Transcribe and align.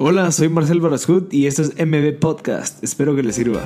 Hola, 0.00 0.30
soy 0.30 0.48
Marcel 0.48 0.80
Barascut 0.80 1.34
y 1.34 1.48
esto 1.48 1.62
es 1.62 1.74
MB 1.74 2.20
Podcast. 2.20 2.84
Espero 2.84 3.16
que 3.16 3.24
les 3.24 3.34
sirva. 3.34 3.64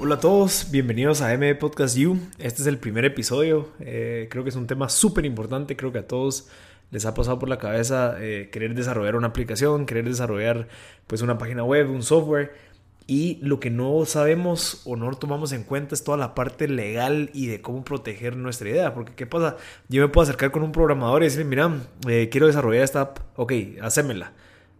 Hola 0.00 0.14
a 0.14 0.18
todos, 0.18 0.68
bienvenidos 0.70 1.20
a 1.20 1.36
MB 1.36 1.58
Podcast 1.58 1.94
You. 1.98 2.20
Este 2.38 2.62
es 2.62 2.66
el 2.66 2.78
primer 2.78 3.04
episodio. 3.04 3.68
Eh, 3.80 4.28
creo 4.30 4.44
que 4.44 4.48
es 4.48 4.56
un 4.56 4.66
tema 4.66 4.88
súper 4.88 5.26
importante. 5.26 5.76
Creo 5.76 5.92
que 5.92 5.98
a 5.98 6.06
todos 6.06 6.48
les 6.90 7.04
ha 7.04 7.12
pasado 7.12 7.38
por 7.38 7.50
la 7.50 7.58
cabeza 7.58 8.16
eh, 8.18 8.48
querer 8.50 8.74
desarrollar 8.74 9.16
una 9.16 9.26
aplicación, 9.26 9.84
querer 9.84 10.06
desarrollar 10.06 10.68
pues 11.06 11.20
una 11.20 11.36
página 11.36 11.64
web, 11.64 11.90
un 11.90 12.02
software 12.02 12.71
y 13.06 13.38
lo 13.42 13.60
que 13.60 13.70
no 13.70 14.04
sabemos 14.04 14.82
o 14.84 14.96
no 14.96 15.10
tomamos 15.14 15.52
en 15.52 15.64
cuenta 15.64 15.94
es 15.94 16.04
toda 16.04 16.16
la 16.16 16.34
parte 16.34 16.68
legal 16.68 17.30
y 17.32 17.46
de 17.46 17.60
cómo 17.60 17.84
proteger 17.84 18.36
nuestra 18.36 18.68
idea. 18.68 18.94
Porque, 18.94 19.14
¿qué 19.14 19.26
pasa? 19.26 19.56
Yo 19.88 20.02
me 20.02 20.08
puedo 20.08 20.22
acercar 20.24 20.50
con 20.50 20.62
un 20.62 20.72
programador 20.72 21.22
y 21.22 21.26
decirle, 21.26 21.44
mira, 21.44 21.72
eh, 22.08 22.28
quiero 22.30 22.46
desarrollar 22.46 22.84
esta 22.84 23.00
app. 23.00 23.18
Ok, 23.36 23.52
hacémela. 23.80 24.32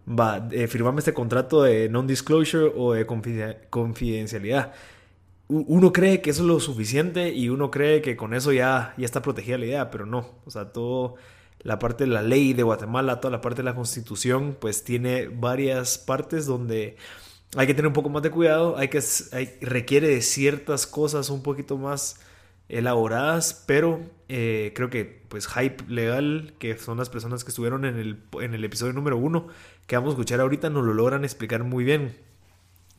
Va, 0.07 0.47
eh, 0.51 0.67
firmame 0.67 0.99
este 0.99 1.13
contrato 1.13 1.63
de 1.63 1.89
non-disclosure 1.89 2.71
o 2.75 2.93
de 2.93 3.05
confidencialidad. 3.69 4.73
Uno 5.47 5.93
cree 5.93 6.21
que 6.21 6.29
eso 6.31 6.41
es 6.41 6.47
lo 6.47 6.59
suficiente 6.59 7.29
y 7.33 7.49
uno 7.49 7.69
cree 7.69 8.01
que 8.01 8.15
con 8.15 8.33
eso 8.33 8.51
ya, 8.51 8.93
ya 8.97 9.05
está 9.05 9.21
protegida 9.21 9.57
la 9.57 9.65
idea, 9.65 9.91
pero 9.91 10.05
no. 10.05 10.25
O 10.45 10.51
sea, 10.51 10.71
todo 10.71 11.15
la 11.59 11.79
parte 11.79 12.05
de 12.05 12.09
la 12.11 12.21
ley 12.21 12.53
de 12.53 12.63
Guatemala, 12.63 13.19
toda 13.19 13.31
la 13.31 13.41
parte 13.41 13.57
de 13.57 13.65
la 13.65 13.75
constitución, 13.75 14.57
pues 14.59 14.83
tiene 14.83 15.27
varias 15.27 15.97
partes 15.97 16.45
donde 16.45 16.97
hay 17.55 17.67
que 17.67 17.73
tener 17.73 17.87
un 17.87 17.93
poco 17.93 18.09
más 18.09 18.23
de 18.23 18.31
cuidado, 18.31 18.77
hay 18.77 18.87
que, 18.87 19.01
requiere 19.61 20.07
de 20.07 20.21
ciertas 20.21 20.87
cosas 20.87 21.29
un 21.29 21.43
poquito 21.43 21.77
más 21.77 22.19
elaboradas, 22.69 23.63
pero 23.67 24.01
eh, 24.29 24.71
creo 24.75 24.89
que 24.89 25.21
pues 25.27 25.47
Hype 25.47 25.83
Legal, 25.87 26.53
que 26.57 26.77
son 26.77 26.97
las 26.97 27.09
personas 27.09 27.43
que 27.43 27.49
estuvieron 27.49 27.85
en 27.85 27.97
el, 27.97 28.17
en 28.41 28.53
el 28.53 28.63
episodio 28.63 28.93
número 28.93 29.17
uno, 29.17 29.47
que 29.85 29.95
vamos 29.95 30.11
a 30.11 30.13
escuchar 30.13 30.39
ahorita, 30.39 30.69
nos 30.69 30.83
lo 30.83 30.93
logran 30.93 31.23
explicar 31.23 31.63
muy 31.63 31.83
bien. 31.83 32.15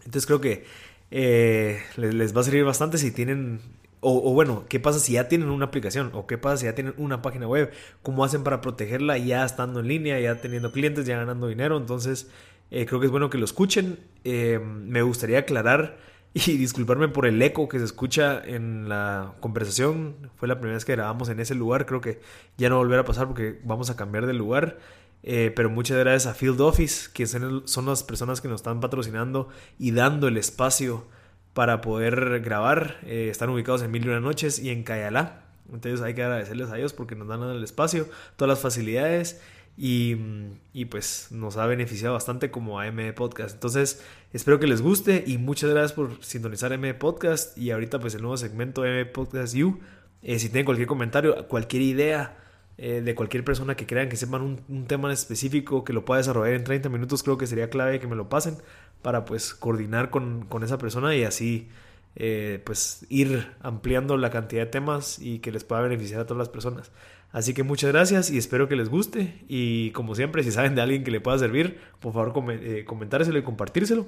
Entonces 0.04 0.26
creo 0.26 0.40
que 0.40 0.64
eh, 1.10 1.80
les, 1.96 2.36
va 2.36 2.42
a 2.42 2.44
servir 2.44 2.64
bastante 2.64 2.98
si 2.98 3.10
tienen 3.10 3.60
o, 4.00 4.30
o, 4.30 4.34
bueno, 4.34 4.66
¿qué 4.68 4.78
pasa 4.80 4.98
si 4.98 5.14
ya 5.14 5.28
tienen 5.28 5.48
una 5.48 5.64
aplicación? 5.64 6.10
¿O 6.12 6.26
qué 6.26 6.36
pasa 6.36 6.58
si 6.58 6.64
ya 6.66 6.74
tienen 6.74 6.92
una 6.98 7.22
página 7.22 7.48
web? 7.48 7.72
¿Cómo 8.02 8.22
hacen 8.22 8.44
para 8.44 8.60
protegerla 8.60 9.16
ya 9.16 9.46
estando 9.46 9.80
en 9.80 9.88
línea, 9.88 10.20
ya 10.20 10.42
teniendo 10.42 10.72
clientes, 10.72 11.06
ya 11.06 11.16
ganando 11.16 11.46
dinero? 11.46 11.78
Entonces, 11.78 12.28
eh, 12.70 12.86
creo 12.86 13.00
que 13.00 13.06
es 13.06 13.12
bueno 13.12 13.30
que 13.30 13.38
lo 13.38 13.44
escuchen. 13.44 13.98
Eh, 14.24 14.58
me 14.58 15.02
gustaría 15.02 15.38
aclarar 15.40 15.98
y 16.34 16.56
disculparme 16.56 17.08
por 17.08 17.26
el 17.26 17.40
eco 17.40 17.68
que 17.68 17.78
se 17.78 17.84
escucha 17.84 18.42
en 18.44 18.88
la 18.88 19.34
conversación. 19.40 20.30
Fue 20.36 20.48
la 20.48 20.56
primera 20.56 20.74
vez 20.74 20.84
que 20.84 20.92
grabamos 20.92 21.28
en 21.28 21.40
ese 21.40 21.54
lugar. 21.54 21.86
Creo 21.86 22.00
que 22.00 22.20
ya 22.56 22.68
no 22.68 22.78
volverá 22.78 23.02
a 23.02 23.04
pasar 23.04 23.26
porque 23.26 23.60
vamos 23.64 23.90
a 23.90 23.96
cambiar 23.96 24.26
de 24.26 24.34
lugar. 24.34 24.78
Eh, 25.22 25.52
pero 25.56 25.70
muchas 25.70 25.98
gracias 25.98 26.26
a 26.26 26.34
Field 26.34 26.60
Office, 26.60 27.08
que 27.12 27.26
son 27.26 27.86
las 27.86 28.02
personas 28.02 28.40
que 28.40 28.48
nos 28.48 28.60
están 28.60 28.80
patrocinando 28.80 29.48
y 29.78 29.92
dando 29.92 30.28
el 30.28 30.36
espacio 30.36 31.06
para 31.54 31.80
poder 31.80 32.40
grabar. 32.40 32.98
están 33.06 33.48
ubicados 33.48 33.82
en 33.82 33.90
Mil 33.90 34.04
y 34.04 34.08
Una 34.08 34.20
Noches 34.20 34.58
y 34.58 34.70
en 34.70 34.82
Cayalá. 34.82 35.44
Entonces 35.72 36.02
hay 36.02 36.14
que 36.14 36.22
agradecerles 36.22 36.70
a 36.70 36.76
ellos 36.76 36.92
porque 36.92 37.14
nos 37.14 37.28
dan 37.28 37.42
el 37.42 37.64
espacio, 37.64 38.06
todas 38.36 38.50
las 38.50 38.60
facilidades 38.60 39.40
y, 39.76 40.84
pues 40.86 41.28
nos 41.30 41.56
ha 41.56 41.66
beneficiado 41.66 42.14
bastante 42.14 42.50
como 42.50 42.78
a 42.78 42.86
M 42.86 43.12
Podcast. 43.12 43.54
Entonces, 43.54 44.02
espero 44.32 44.60
que 44.60 44.66
les 44.66 44.82
guste 44.82 45.24
y 45.26 45.38
muchas 45.38 45.70
gracias 45.70 45.92
por 45.92 46.22
sintonizar 46.24 46.72
M 46.72 46.94
Podcast 46.94 47.56
y 47.58 47.70
ahorita 47.70 47.98
pues 47.98 48.14
el 48.14 48.22
nuevo 48.22 48.36
segmento 48.36 48.84
M 48.84 49.04
Podcast 49.06 49.54
You. 49.54 49.80
Eh, 50.22 50.38
si 50.38 50.48
tienen 50.48 50.64
cualquier 50.64 50.86
comentario, 50.88 51.48
cualquier 51.48 51.82
idea 51.82 52.38
eh, 52.78 53.02
de 53.02 53.14
cualquier 53.14 53.44
persona 53.44 53.76
que 53.76 53.86
crean 53.86 54.08
que 54.08 54.16
sepan 54.16 54.42
un, 54.68 54.86
tema 54.86 55.12
específico 55.12 55.84
que 55.84 55.92
lo 55.92 56.04
pueda 56.04 56.18
desarrollar 56.18 56.54
en 56.54 56.64
30 56.64 56.88
minutos, 56.88 57.22
creo 57.22 57.38
que 57.38 57.46
sería 57.46 57.70
clave 57.70 58.00
que 58.00 58.06
me 58.06 58.16
lo 58.16 58.28
pasen 58.28 58.56
para 59.02 59.24
pues 59.24 59.54
coordinar 59.54 60.10
con, 60.10 60.46
con 60.46 60.64
esa 60.64 60.78
persona 60.78 61.14
y 61.14 61.24
así 61.24 61.68
eh, 62.16 62.62
pues 62.64 63.06
ir 63.08 63.52
ampliando 63.60 64.16
la 64.16 64.30
cantidad 64.30 64.62
de 64.62 64.70
temas 64.70 65.18
y 65.18 65.40
que 65.40 65.50
les 65.50 65.64
pueda 65.64 65.82
beneficiar 65.82 66.20
a 66.20 66.26
todas 66.26 66.38
las 66.38 66.48
personas. 66.48 66.92
Así 67.34 67.52
que 67.52 67.64
muchas 67.64 67.90
gracias 67.90 68.30
y 68.30 68.38
espero 68.38 68.68
que 68.68 68.76
les 68.76 68.88
guste. 68.88 69.34
Y 69.48 69.90
como 69.90 70.14
siempre, 70.14 70.44
si 70.44 70.52
saben 70.52 70.76
de 70.76 70.82
alguien 70.82 71.02
que 71.02 71.10
le 71.10 71.20
pueda 71.20 71.36
servir, 71.36 71.80
por 71.98 72.12
favor 72.12 72.32
eh, 72.52 72.84
comentárselo 72.86 73.36
y 73.36 73.42
compartírselo. 73.42 74.06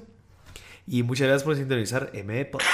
Y 0.87 1.03
muchas 1.03 1.27
gracias 1.27 1.43
por 1.43 1.57
sintonizar 1.57 2.09
M 2.13 2.45
Podcast. 2.45 2.73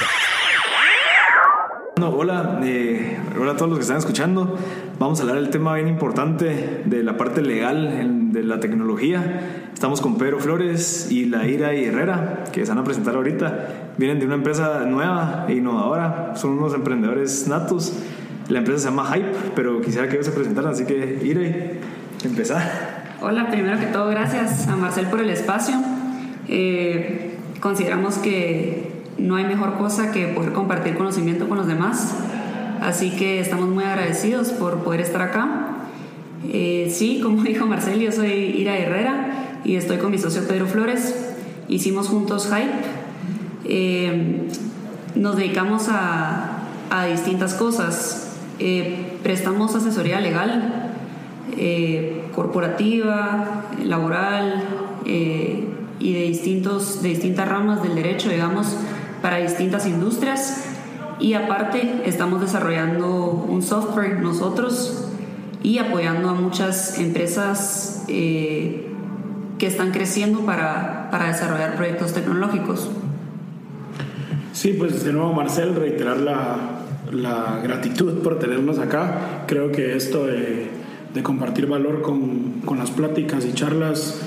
hola, 2.03 2.59
eh, 2.63 3.17
hola 3.39 3.53
a 3.53 3.57
todos 3.57 3.69
los 3.69 3.79
que 3.79 3.81
están 3.81 3.97
escuchando. 3.97 4.55
Vamos 4.99 5.19
a 5.19 5.23
hablar 5.23 5.37
del 5.37 5.49
tema 5.49 5.73
bien 5.73 5.87
importante 5.87 6.83
de 6.85 7.03
la 7.03 7.17
parte 7.17 7.41
legal 7.41 8.31
de 8.31 8.43
la 8.43 8.59
tecnología. 8.59 9.69
Estamos 9.73 10.01
con 10.01 10.19
Pedro 10.19 10.39
Flores 10.39 11.11
y 11.11 11.25
la 11.25 11.47
Ira 11.47 11.73
y 11.73 11.85
Herrera, 11.85 12.43
que 12.53 12.63
se 12.63 12.71
van 12.71 12.77
a 12.77 12.83
presentar 12.83 13.15
ahorita. 13.15 13.93
Vienen 13.97 14.19
de 14.19 14.27
una 14.27 14.35
empresa 14.35 14.85
nueva 14.85 15.47
e 15.49 15.53
innovadora. 15.53 16.35
Son 16.35 16.51
unos 16.51 16.75
emprendedores 16.75 17.47
natos 17.47 17.97
la 18.49 18.59
empresa 18.59 18.79
se 18.79 18.89
llama 18.89 19.09
Hype, 19.13 19.51
pero 19.55 19.81
quisiera 19.81 20.07
que 20.07 20.15
ellos 20.15 20.25
se 20.25 20.31
presentaran, 20.31 20.71
así 20.71 20.85
que 20.85 21.19
iré, 21.23 21.79
empezar. 22.23 23.13
Hola, 23.21 23.49
primero 23.49 23.79
que 23.79 23.85
todo, 23.85 24.09
gracias 24.09 24.67
a 24.67 24.75
Marcel 24.75 25.07
por 25.07 25.21
el 25.21 25.29
espacio. 25.29 25.75
Eh, 26.47 27.37
consideramos 27.61 28.15
que 28.15 28.91
no 29.17 29.37
hay 29.37 29.45
mejor 29.45 29.77
cosa 29.77 30.11
que 30.11 30.27
poder 30.27 30.51
compartir 30.51 30.95
conocimiento 30.95 31.47
con 31.47 31.57
los 31.57 31.67
demás, 31.67 32.15
así 32.81 33.11
que 33.11 33.39
estamos 33.39 33.69
muy 33.69 33.85
agradecidos 33.85 34.49
por 34.49 34.83
poder 34.83 35.01
estar 35.01 35.21
acá. 35.21 35.69
Eh, 36.51 36.91
sí, 36.93 37.21
como 37.23 37.43
dijo 37.43 37.65
Marcel, 37.65 37.99
yo 37.99 38.11
soy 38.11 38.29
Ira 38.29 38.77
Herrera 38.77 39.59
y 39.63 39.77
estoy 39.77 39.97
con 39.97 40.11
mi 40.11 40.17
socio 40.17 40.45
Pedro 40.47 40.65
Flores. 40.65 41.33
Hicimos 41.69 42.09
juntos 42.09 42.47
Hype. 42.47 42.73
Eh, 43.65 44.49
nos 45.15 45.37
dedicamos 45.37 45.87
a, 45.87 46.63
a 46.89 47.05
distintas 47.05 47.53
cosas. 47.53 48.22
Eh, 48.59 49.17
prestamos 49.23 49.75
asesoría 49.75 50.19
legal, 50.19 50.91
eh, 51.57 52.23
corporativa, 52.35 53.65
laboral 53.83 54.63
eh, 55.05 55.67
y 55.99 56.13
de, 56.13 56.21
distintos, 56.23 57.01
de 57.01 57.09
distintas 57.09 57.47
ramas 57.47 57.81
del 57.81 57.95
derecho, 57.95 58.29
digamos, 58.29 58.75
para 59.21 59.37
distintas 59.37 59.87
industrias. 59.87 60.65
Y 61.19 61.33
aparte 61.33 62.01
estamos 62.05 62.41
desarrollando 62.41 63.45
un 63.47 63.61
software 63.61 64.19
nosotros 64.19 65.07
y 65.61 65.77
apoyando 65.77 66.29
a 66.29 66.33
muchas 66.33 66.99
empresas 66.99 68.03
que 68.07 68.87
están 69.67 69.91
creciendo 69.91 70.39
para, 70.39 71.09
para 71.09 71.27
desarrollar 71.27 71.75
proyectos 71.75 72.13
tecnológicos. 72.13 72.89
Sí, 74.51 74.73
pues 74.73 75.03
de 75.03 75.13
nuevo 75.13 75.33
Marcel, 75.33 75.75
reiterar 75.75 76.17
la, 76.17 76.82
la 77.13 77.59
gratitud 77.63 78.19
por 78.19 78.39
tenernos 78.39 78.79
acá. 78.79 79.45
Creo 79.47 79.71
que 79.71 79.95
esto 79.95 80.25
de, 80.25 80.69
compartir 81.21 81.67
valor 81.67 82.01
con, 82.01 82.61
con, 82.65 82.79
las 82.79 82.89
pláticas 82.89 83.45
y 83.45 83.53
charlas 83.53 84.21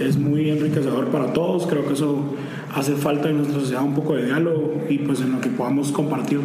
es 0.00 0.16
muy 0.16 0.50
enriquecedor 0.50 1.06
para 1.08 1.32
todos. 1.32 1.66
Creo 1.66 1.86
que 1.86 1.94
eso 1.94 2.34
hace 2.74 2.94
falta 2.94 3.30
en 3.30 3.38
nuestra 3.38 3.60
sociedad 3.60 3.82
un 3.82 3.94
poco 3.94 4.14
de 4.14 4.26
diálogo 4.26 4.82
y 4.88 4.98
pues 4.98 5.20
en 5.20 5.32
lo 5.32 5.40
que 5.40 5.50
podamos 5.50 5.92
compartir 5.92 6.40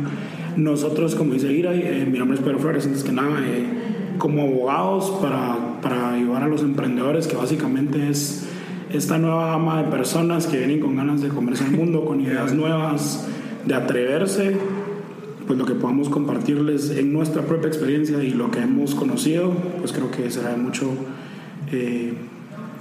nosotros, 0.55 1.15
como 1.15 1.33
dice 1.33 1.51
Ira, 1.53 1.73
eh, 1.73 2.07
mi 2.11 2.17
nombre 2.17 2.37
es 2.37 2.43
Pedro 2.43 2.59
Flores, 2.59 2.85
antes 2.85 3.03
que 3.03 3.11
nada, 3.11 3.39
eh, 3.45 3.63
como 4.17 4.41
abogados 4.41 5.11
para, 5.21 5.79
para 5.81 6.13
ayudar 6.13 6.43
a 6.43 6.47
los 6.47 6.61
emprendedores, 6.63 7.27
que 7.27 7.35
básicamente 7.35 8.09
es 8.09 8.47
esta 8.91 9.19
nueva 9.19 9.47
gama 9.51 9.83
de 9.83 9.91
personas 9.91 10.47
que 10.47 10.57
vienen 10.57 10.79
con 10.79 10.95
ganas 10.95 11.21
de 11.21 11.29
comerse 11.29 11.65
el 11.65 11.71
mundo, 11.71 12.05
con 12.05 12.21
ideas 12.21 12.53
nuevas, 12.53 13.27
de 13.65 13.75
atreverse 13.75 14.57
pues 15.47 15.57
lo 15.57 15.65
que 15.65 15.73
podamos 15.73 16.09
compartirles 16.09 16.91
en 16.91 17.13
nuestra 17.13 17.41
propia 17.43 17.69
experiencia 17.69 18.21
y 18.21 18.31
lo 18.31 18.51
que 18.51 18.59
hemos 18.59 18.93
conocido, 18.93 19.51
pues 19.79 19.93
creo 19.93 20.11
que 20.11 20.29
será 20.29 20.51
de 20.51 20.57
mucho... 20.57 20.91
Eh, 21.71 22.13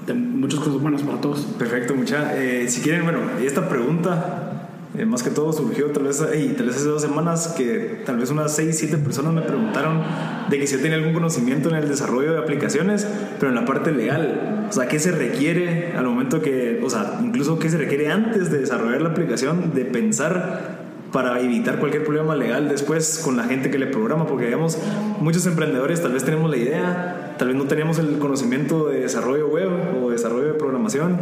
de 0.06 0.14
muchas 0.14 0.60
cosas 0.60 0.80
buenas 0.80 1.02
para 1.02 1.20
todos. 1.20 1.40
Perfecto, 1.58 1.94
mucha. 1.94 2.40
Eh, 2.40 2.68
si 2.68 2.80
quieren, 2.80 3.02
bueno, 3.02 3.18
esta 3.42 3.68
pregunta, 3.68 4.68
eh, 4.96 5.04
más 5.04 5.22
que 5.22 5.30
todo 5.30 5.52
surgió 5.52 5.86
tal 5.90 6.04
vez, 6.04 6.18
tal 6.18 6.66
vez 6.66 6.76
hace 6.76 6.86
dos 6.86 7.02
semanas 7.02 7.54
que 7.56 8.02
tal 8.06 8.16
vez 8.16 8.30
unas 8.30 8.54
6, 8.54 8.76
7 8.78 8.98
personas 8.98 9.34
me 9.34 9.42
preguntaron 9.42 10.02
de 10.48 10.58
que 10.58 10.66
si 10.66 10.76
yo 10.76 10.80
tenía 10.80 10.96
algún 10.96 11.12
conocimiento 11.12 11.68
en 11.68 11.74
el 11.74 11.88
desarrollo 11.88 12.32
de 12.32 12.38
aplicaciones, 12.38 13.06
pero 13.38 13.50
en 13.50 13.56
la 13.56 13.64
parte 13.64 13.92
legal. 13.92 14.66
O 14.70 14.72
sea, 14.72 14.88
¿qué 14.88 14.98
se 14.98 15.12
requiere 15.12 15.92
al 15.96 16.06
momento 16.06 16.40
que, 16.40 16.80
o 16.84 16.88
sea, 16.88 17.20
incluso 17.22 17.58
qué 17.58 17.68
se 17.68 17.78
requiere 17.78 18.10
antes 18.10 18.50
de 18.50 18.58
desarrollar 18.58 19.02
la 19.02 19.10
aplicación, 19.10 19.72
de 19.74 19.84
pensar 19.84 20.75
para 21.12 21.40
evitar 21.40 21.78
cualquier 21.78 22.04
problema 22.04 22.34
legal 22.34 22.68
después 22.68 23.20
con 23.24 23.36
la 23.36 23.44
gente 23.44 23.70
que 23.70 23.78
le 23.78 23.86
programa, 23.86 24.26
porque 24.26 24.46
digamos, 24.46 24.78
muchos 25.20 25.46
emprendedores 25.46 26.02
tal 26.02 26.12
vez 26.12 26.24
tenemos 26.24 26.50
la 26.50 26.56
idea, 26.56 27.34
tal 27.38 27.48
vez 27.48 27.56
no 27.56 27.64
tenemos 27.64 27.98
el 27.98 28.18
conocimiento 28.18 28.88
de 28.88 29.00
desarrollo 29.00 29.48
web 29.48 29.68
o 30.02 30.10
desarrollo 30.10 30.48
de 30.48 30.54
programación, 30.54 31.18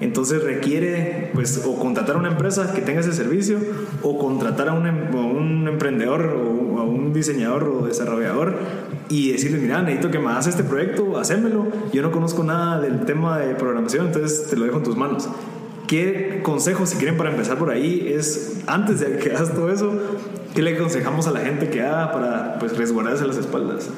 entonces 0.00 0.42
requiere 0.42 1.30
pues 1.34 1.64
o 1.64 1.78
contratar 1.78 2.16
a 2.16 2.18
una 2.18 2.28
empresa 2.28 2.72
que 2.74 2.82
tenga 2.82 3.00
ese 3.00 3.12
servicio 3.12 3.58
o 4.02 4.18
contratar 4.18 4.68
a 4.68 4.72
un, 4.72 4.86
em, 4.86 5.68
emprendedor 5.68 6.36
o 6.36 6.78
a 6.78 6.82
un 6.82 7.12
diseñador 7.12 7.64
o 7.64 7.86
desarrollador 7.86 8.54
y 9.08 9.32
decirle, 9.32 9.58
mira, 9.58 9.82
necesito 9.82 10.10
que 10.10 10.18
me 10.18 10.30
hagas 10.30 10.46
este 10.46 10.64
proyecto, 10.64 11.18
hacémelo, 11.18 11.66
yo 11.92 12.02
no 12.02 12.10
conozco 12.10 12.44
nada 12.44 12.80
del 12.80 13.04
tema 13.04 13.38
de 13.38 13.54
programación, 13.54 14.06
entonces 14.06 14.48
te 14.48 14.56
lo 14.56 14.64
dejo 14.64 14.78
en 14.78 14.84
tus 14.84 14.96
manos. 14.96 15.28
¿Qué 15.88 16.40
consejos, 16.42 16.90
si 16.90 16.98
quieren, 16.98 17.16
para 17.16 17.30
empezar 17.30 17.56
por 17.56 17.70
ahí, 17.70 18.12
es 18.14 18.60
antes 18.66 19.00
de 19.00 19.16
que 19.16 19.30
hagas 19.30 19.54
todo 19.54 19.72
eso, 19.72 19.90
qué 20.54 20.60
le 20.60 20.76
aconsejamos 20.76 21.26
a 21.26 21.30
la 21.30 21.40
gente 21.40 21.70
que 21.70 21.80
haga 21.80 22.12
para 22.12 22.58
pues, 22.58 22.76
resguardarse 22.76 23.26
las 23.26 23.38
espaldas? 23.38 23.88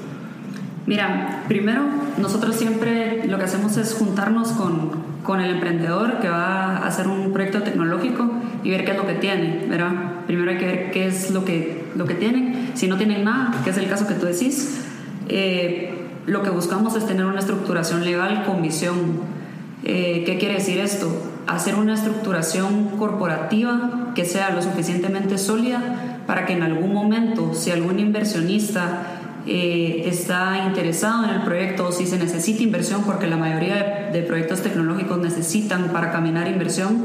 Mira, 0.86 1.42
primero, 1.48 1.82
nosotros 2.16 2.54
siempre 2.54 3.26
lo 3.26 3.38
que 3.38 3.44
hacemos 3.44 3.76
es 3.76 3.94
juntarnos 3.94 4.52
con, 4.52 4.92
con 5.24 5.40
el 5.40 5.50
emprendedor 5.50 6.20
que 6.20 6.28
va 6.28 6.76
a 6.76 6.86
hacer 6.86 7.08
un 7.08 7.32
proyecto 7.32 7.64
tecnológico 7.64 8.30
y 8.62 8.70
ver 8.70 8.84
qué 8.84 8.92
es 8.92 8.96
lo 8.96 9.06
que 9.08 9.14
tiene, 9.14 9.66
¿verdad? 9.68 10.24
Primero 10.28 10.52
hay 10.52 10.58
que 10.58 10.66
ver 10.66 10.90
qué 10.92 11.08
es 11.08 11.32
lo 11.32 11.44
que, 11.44 11.86
lo 11.96 12.06
que 12.06 12.14
tienen. 12.14 12.70
Si 12.74 12.86
no 12.86 12.98
tienen 12.98 13.24
nada, 13.24 13.62
que 13.64 13.70
es 13.70 13.76
el 13.76 13.88
caso 13.88 14.06
que 14.06 14.14
tú 14.14 14.26
decís, 14.26 14.80
eh, 15.28 15.92
lo 16.26 16.44
que 16.44 16.50
buscamos 16.50 16.94
es 16.94 17.04
tener 17.04 17.26
una 17.26 17.40
estructuración 17.40 18.04
legal 18.04 18.44
con 18.46 18.62
visión. 18.62 19.40
Eh, 19.82 20.22
¿Qué 20.24 20.38
quiere 20.38 20.54
decir 20.54 20.78
esto? 20.78 21.29
Hacer 21.54 21.74
una 21.74 21.94
estructuración 21.94 22.96
corporativa 22.98 24.12
que 24.14 24.24
sea 24.24 24.50
lo 24.50 24.62
suficientemente 24.62 25.38
sólida 25.38 26.22
para 26.26 26.46
que 26.46 26.52
en 26.52 26.62
algún 26.62 26.92
momento, 26.92 27.54
si 27.54 27.70
algún 27.70 27.98
inversionista 27.98 29.20
eh, 29.46 30.04
está 30.06 30.64
interesado 30.66 31.24
en 31.24 31.30
el 31.30 31.42
proyecto 31.42 31.90
si 31.92 32.06
se 32.06 32.18
necesita 32.18 32.62
inversión, 32.62 33.02
porque 33.04 33.26
la 33.26 33.36
mayoría 33.36 34.10
de, 34.12 34.22
proyectos 34.22 34.60
tecnológicos 34.62 35.18
necesitan 35.18 35.88
para 35.88 36.12
caminar 36.12 36.46
inversión, 36.46 36.98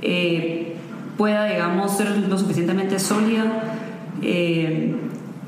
eh, 0.00 0.76
pueda, 1.18 1.44
digamos, 1.46 1.96
ser 1.96 2.16
lo 2.16 2.38
suficientemente 2.38 2.98
sólida 2.98 3.44
eh, 4.22 4.94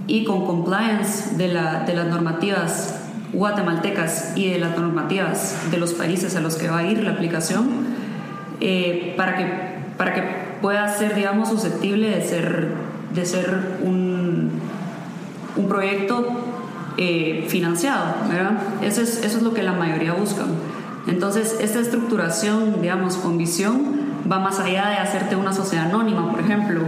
y 0.06 0.24
con 0.24 0.44
compliance 0.44 1.36
de, 1.36 1.48
la, 1.48 1.84
de 1.84 1.94
las 1.94 2.06
normativas 2.06 3.00
guatemaltecas 3.32 4.32
y 4.36 4.50
de 4.50 4.58
las 4.58 4.76
normativas 4.76 5.56
de 5.70 5.78
los 5.78 5.94
países 5.94 6.36
a 6.36 6.40
los 6.40 6.56
que 6.56 6.68
va 6.68 6.78
a 6.78 6.86
ir 6.86 7.02
la 7.02 7.12
aplicación 7.12 7.85
eh, 8.60 9.14
para, 9.16 9.36
que, 9.36 9.46
para 9.96 10.14
que 10.14 10.22
pueda 10.60 10.88
ser, 10.88 11.14
digamos, 11.14 11.48
susceptible 11.48 12.10
de 12.10 12.22
ser, 12.22 12.68
de 13.14 13.26
ser 13.26 13.78
un, 13.82 14.50
un 15.56 15.68
proyecto 15.68 16.26
eh, 16.96 17.44
financiado, 17.48 18.14
¿verdad? 18.28 18.52
Eso 18.82 19.02
es, 19.02 19.22
eso 19.22 19.38
es 19.38 19.42
lo 19.42 19.52
que 19.52 19.62
la 19.62 19.72
mayoría 19.72 20.12
buscan. 20.14 20.46
Entonces, 21.06 21.58
esta 21.60 21.80
estructuración, 21.80 22.80
digamos, 22.80 23.16
con 23.16 23.38
visión, 23.38 23.96
va 24.30 24.40
más 24.40 24.58
allá 24.58 24.88
de 24.88 24.96
hacerte 24.96 25.36
una 25.36 25.52
sociedad 25.52 25.86
anónima, 25.86 26.30
por 26.30 26.40
ejemplo. 26.40 26.80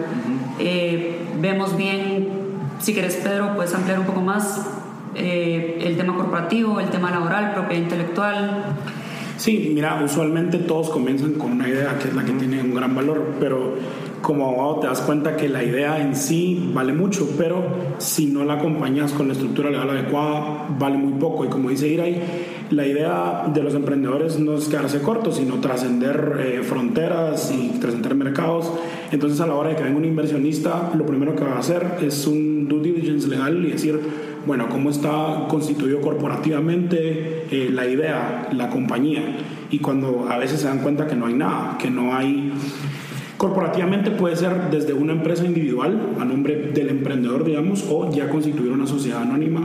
Eh, 0.59 1.21
vemos 1.41 1.77
bien, 1.77 2.29
si 2.81 2.95
quieres, 2.95 3.17
Pedro, 3.17 3.55
puedes 3.55 3.75
ampliar 3.75 4.01
un 4.01 4.07
poco 4.07 4.21
más 4.21 4.67
el 5.15 5.97
tema 5.97 6.15
corporativo, 6.15 6.79
el 6.79 6.91
tema 6.91 7.11
laboral, 7.11 7.53
propiedad 7.53 7.83
intelectual. 7.83 8.65
Sí, 9.39 9.71
mira, 9.73 10.03
usualmente 10.05 10.59
todos 10.59 10.91
comienzan 10.91 11.35
con 11.35 11.53
una 11.53 11.69
idea 11.69 11.97
que 11.97 12.09
es 12.09 12.15
la 12.15 12.25
que 12.25 12.33
tiene 12.33 12.61
un 12.61 12.75
gran 12.75 12.93
valor, 12.97 13.35
pero 13.39 13.77
como 14.21 14.49
abogado 14.49 14.81
te 14.81 14.87
das 14.89 15.01
cuenta 15.03 15.37
que 15.37 15.49
la 15.49 15.63
idea 15.63 16.01
en 16.01 16.17
sí 16.17 16.71
vale 16.75 16.93
mucho, 16.93 17.29
pero 17.39 17.63
si 17.99 18.27
no 18.27 18.45
la 18.45 18.55
acompañas 18.55 19.13
con 19.13 19.29
la 19.29 19.35
estructura 19.35 19.71
legal 19.71 19.91
adecuada, 19.91 20.67
vale 20.77 20.97
muy 20.97 21.13
poco. 21.21 21.45
Y 21.45 21.49
como 21.49 21.71
dice 21.71 21.87
Iray, 21.87 22.21
la 22.71 22.85
idea 22.85 23.45
de 23.55 23.63
los 23.63 23.75
emprendedores 23.75 24.41
no 24.41 24.57
es 24.57 24.67
quedarse 24.67 25.01
cortos, 25.03 25.37
sino 25.37 25.61
trascender 25.61 26.41
eh, 26.41 26.63
fronteras 26.65 27.53
y 27.53 27.79
trascender 27.79 28.17
mercados. 28.17 28.73
Entonces, 29.13 29.41
a 29.41 29.47
la 29.47 29.55
hora 29.55 29.71
de 29.71 29.77
que 29.77 29.85
venga 29.85 29.99
un 29.99 30.05
inversionista, 30.05 30.91
lo 30.97 31.07
primero 31.07 31.37
que 31.37 31.45
va 31.45 31.53
a 31.55 31.59
hacer 31.61 31.99
es 32.03 32.27
un 32.27 32.69
legal 33.09 33.65
y 33.65 33.73
decir, 33.73 33.99
bueno, 34.47 34.69
cómo 34.69 34.91
está 34.91 35.47
constituido 35.49 36.01
corporativamente 36.01 37.47
eh, 37.51 37.71
la 37.73 37.87
idea, 37.87 38.49
la 38.53 38.69
compañía. 38.71 39.23
Y 39.71 39.79
cuando 39.79 40.27
a 40.31 40.39
veces 40.39 40.61
se 40.61 40.69
dan 40.69 40.79
cuenta 40.79 41.07
que 41.07 41.17
no 41.17 41.27
hay 41.27 41.35
nada, 41.35 41.77
que 41.79 41.91
no 41.91 42.15
hay... 42.15 42.53
Corporativamente 43.37 44.11
puede 44.11 44.35
ser 44.35 44.71
desde 44.71 44.93
una 44.93 45.13
empresa 45.13 45.45
individual 45.45 46.17
a 46.19 46.25
nombre 46.25 46.71
del 46.75 46.89
emprendedor, 46.89 47.45
digamos, 47.45 47.85
o 47.89 48.11
ya 48.13 48.29
constituir 48.29 48.73
una 48.73 48.87
sociedad 48.87 49.23
anónima 49.23 49.61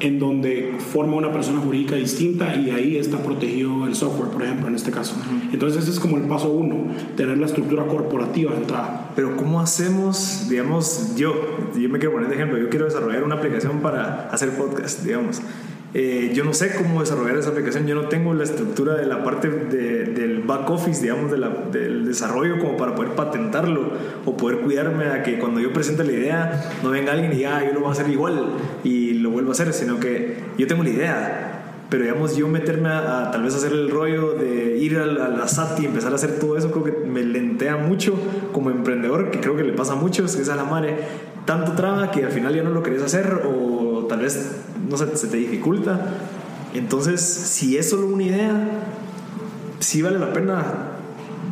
en 0.00 0.18
donde 0.18 0.74
forma 0.92 1.16
una 1.16 1.32
persona 1.32 1.60
jurídica 1.60 1.96
distinta 1.96 2.54
y 2.56 2.70
ahí 2.70 2.96
está 2.96 3.18
protegido 3.18 3.86
el 3.86 3.94
software, 3.94 4.30
por 4.30 4.42
ejemplo, 4.42 4.68
en 4.68 4.74
este 4.74 4.90
caso. 4.90 5.16
Entonces 5.52 5.82
ese 5.82 5.92
es 5.92 6.00
como 6.00 6.16
el 6.16 6.24
paso 6.24 6.50
uno, 6.50 6.92
tener 7.16 7.38
la 7.38 7.46
estructura 7.46 7.86
corporativa 7.86 8.52
de 8.52 8.58
entrada. 8.58 9.12
Pero 9.16 9.36
¿cómo 9.36 9.60
hacemos, 9.60 10.46
digamos, 10.48 11.14
yo, 11.16 11.34
yo 11.74 11.88
me 11.88 11.98
quiero 11.98 12.12
poner 12.12 12.28
de 12.28 12.34
ejemplo, 12.34 12.58
yo 12.58 12.68
quiero 12.68 12.84
desarrollar 12.84 13.24
una 13.24 13.36
aplicación 13.36 13.80
para 13.80 14.28
hacer 14.30 14.50
podcast, 14.50 15.02
digamos. 15.02 15.40
Eh, 15.98 16.32
yo 16.34 16.44
no 16.44 16.52
sé 16.52 16.74
cómo 16.76 17.00
desarrollar 17.00 17.38
esa 17.38 17.48
aplicación, 17.48 17.86
yo 17.86 17.94
no 17.94 18.08
tengo 18.08 18.34
la 18.34 18.44
estructura 18.44 18.96
de 18.96 19.06
la 19.06 19.24
parte 19.24 19.48
del 19.48 20.42
back 20.42 20.68
office, 20.68 21.00
digamos, 21.00 21.30
de 21.30 21.38
la, 21.38 21.48
del 21.48 22.04
desarrollo 22.04 22.58
como 22.58 22.76
para 22.76 22.94
poder 22.94 23.12
patentarlo 23.12 23.92
o 24.26 24.36
poder 24.36 24.58
cuidarme 24.58 25.06
a 25.06 25.22
que 25.22 25.38
cuando 25.38 25.58
yo 25.58 25.72
presente 25.72 26.04
la 26.04 26.12
idea 26.12 26.70
no 26.82 26.90
venga 26.90 27.12
alguien 27.12 27.32
y 27.32 27.36
diga, 27.36 27.56
ah, 27.56 27.64
yo 27.64 27.72
lo 27.72 27.80
voy 27.80 27.88
a 27.88 27.92
hacer 27.92 28.10
igual 28.10 28.46
y 28.84 29.05
lo 29.26 29.32
vuelvo 29.32 29.50
a 29.50 29.52
hacer, 29.52 29.72
sino 29.72 29.98
que 29.98 30.36
yo 30.56 30.66
tengo 30.66 30.82
la 30.82 30.90
idea. 30.90 31.52
Pero 31.88 32.02
digamos, 32.02 32.36
yo 32.36 32.48
meterme 32.48 32.88
a, 32.88 33.30
tal 33.30 33.42
vez 33.42 33.54
hacer 33.54 33.72
el 33.72 33.90
rollo 33.90 34.32
de 34.32 34.76
ir 34.78 34.98
a 34.98 35.06
la, 35.06 35.26
a 35.26 35.28
la 35.28 35.46
SAT 35.46 35.80
y 35.80 35.86
empezar 35.86 36.12
a 36.12 36.16
hacer 36.16 36.38
todo 36.38 36.56
eso, 36.56 36.70
creo 36.72 36.84
que 36.84 37.06
me 37.06 37.22
lentea 37.22 37.76
mucho 37.76 38.18
como 38.52 38.70
emprendedor, 38.70 39.30
que 39.30 39.40
creo 39.40 39.56
que 39.56 39.62
le 39.62 39.72
pasa 39.72 39.92
a 39.92 39.96
muchos, 39.96 40.34
que 40.34 40.42
es 40.42 40.48
a 40.48 40.56
la 40.56 40.64
madre, 40.64 40.96
tanto 41.44 41.72
traba 41.72 42.10
que 42.10 42.24
al 42.24 42.32
final 42.32 42.54
ya 42.54 42.64
no 42.64 42.70
lo 42.70 42.82
querés 42.82 43.02
hacer 43.02 43.42
o 43.44 44.06
tal 44.08 44.20
vez 44.20 44.64
no 44.88 44.96
sé, 44.96 45.16
se 45.16 45.28
te 45.28 45.36
dificulta. 45.36 46.00
Entonces, 46.74 47.20
si 47.20 47.76
es 47.76 47.90
solo 47.90 48.06
una 48.06 48.24
idea, 48.24 48.68
sí 49.78 50.02
vale 50.02 50.18
la 50.18 50.32
pena, 50.32 50.62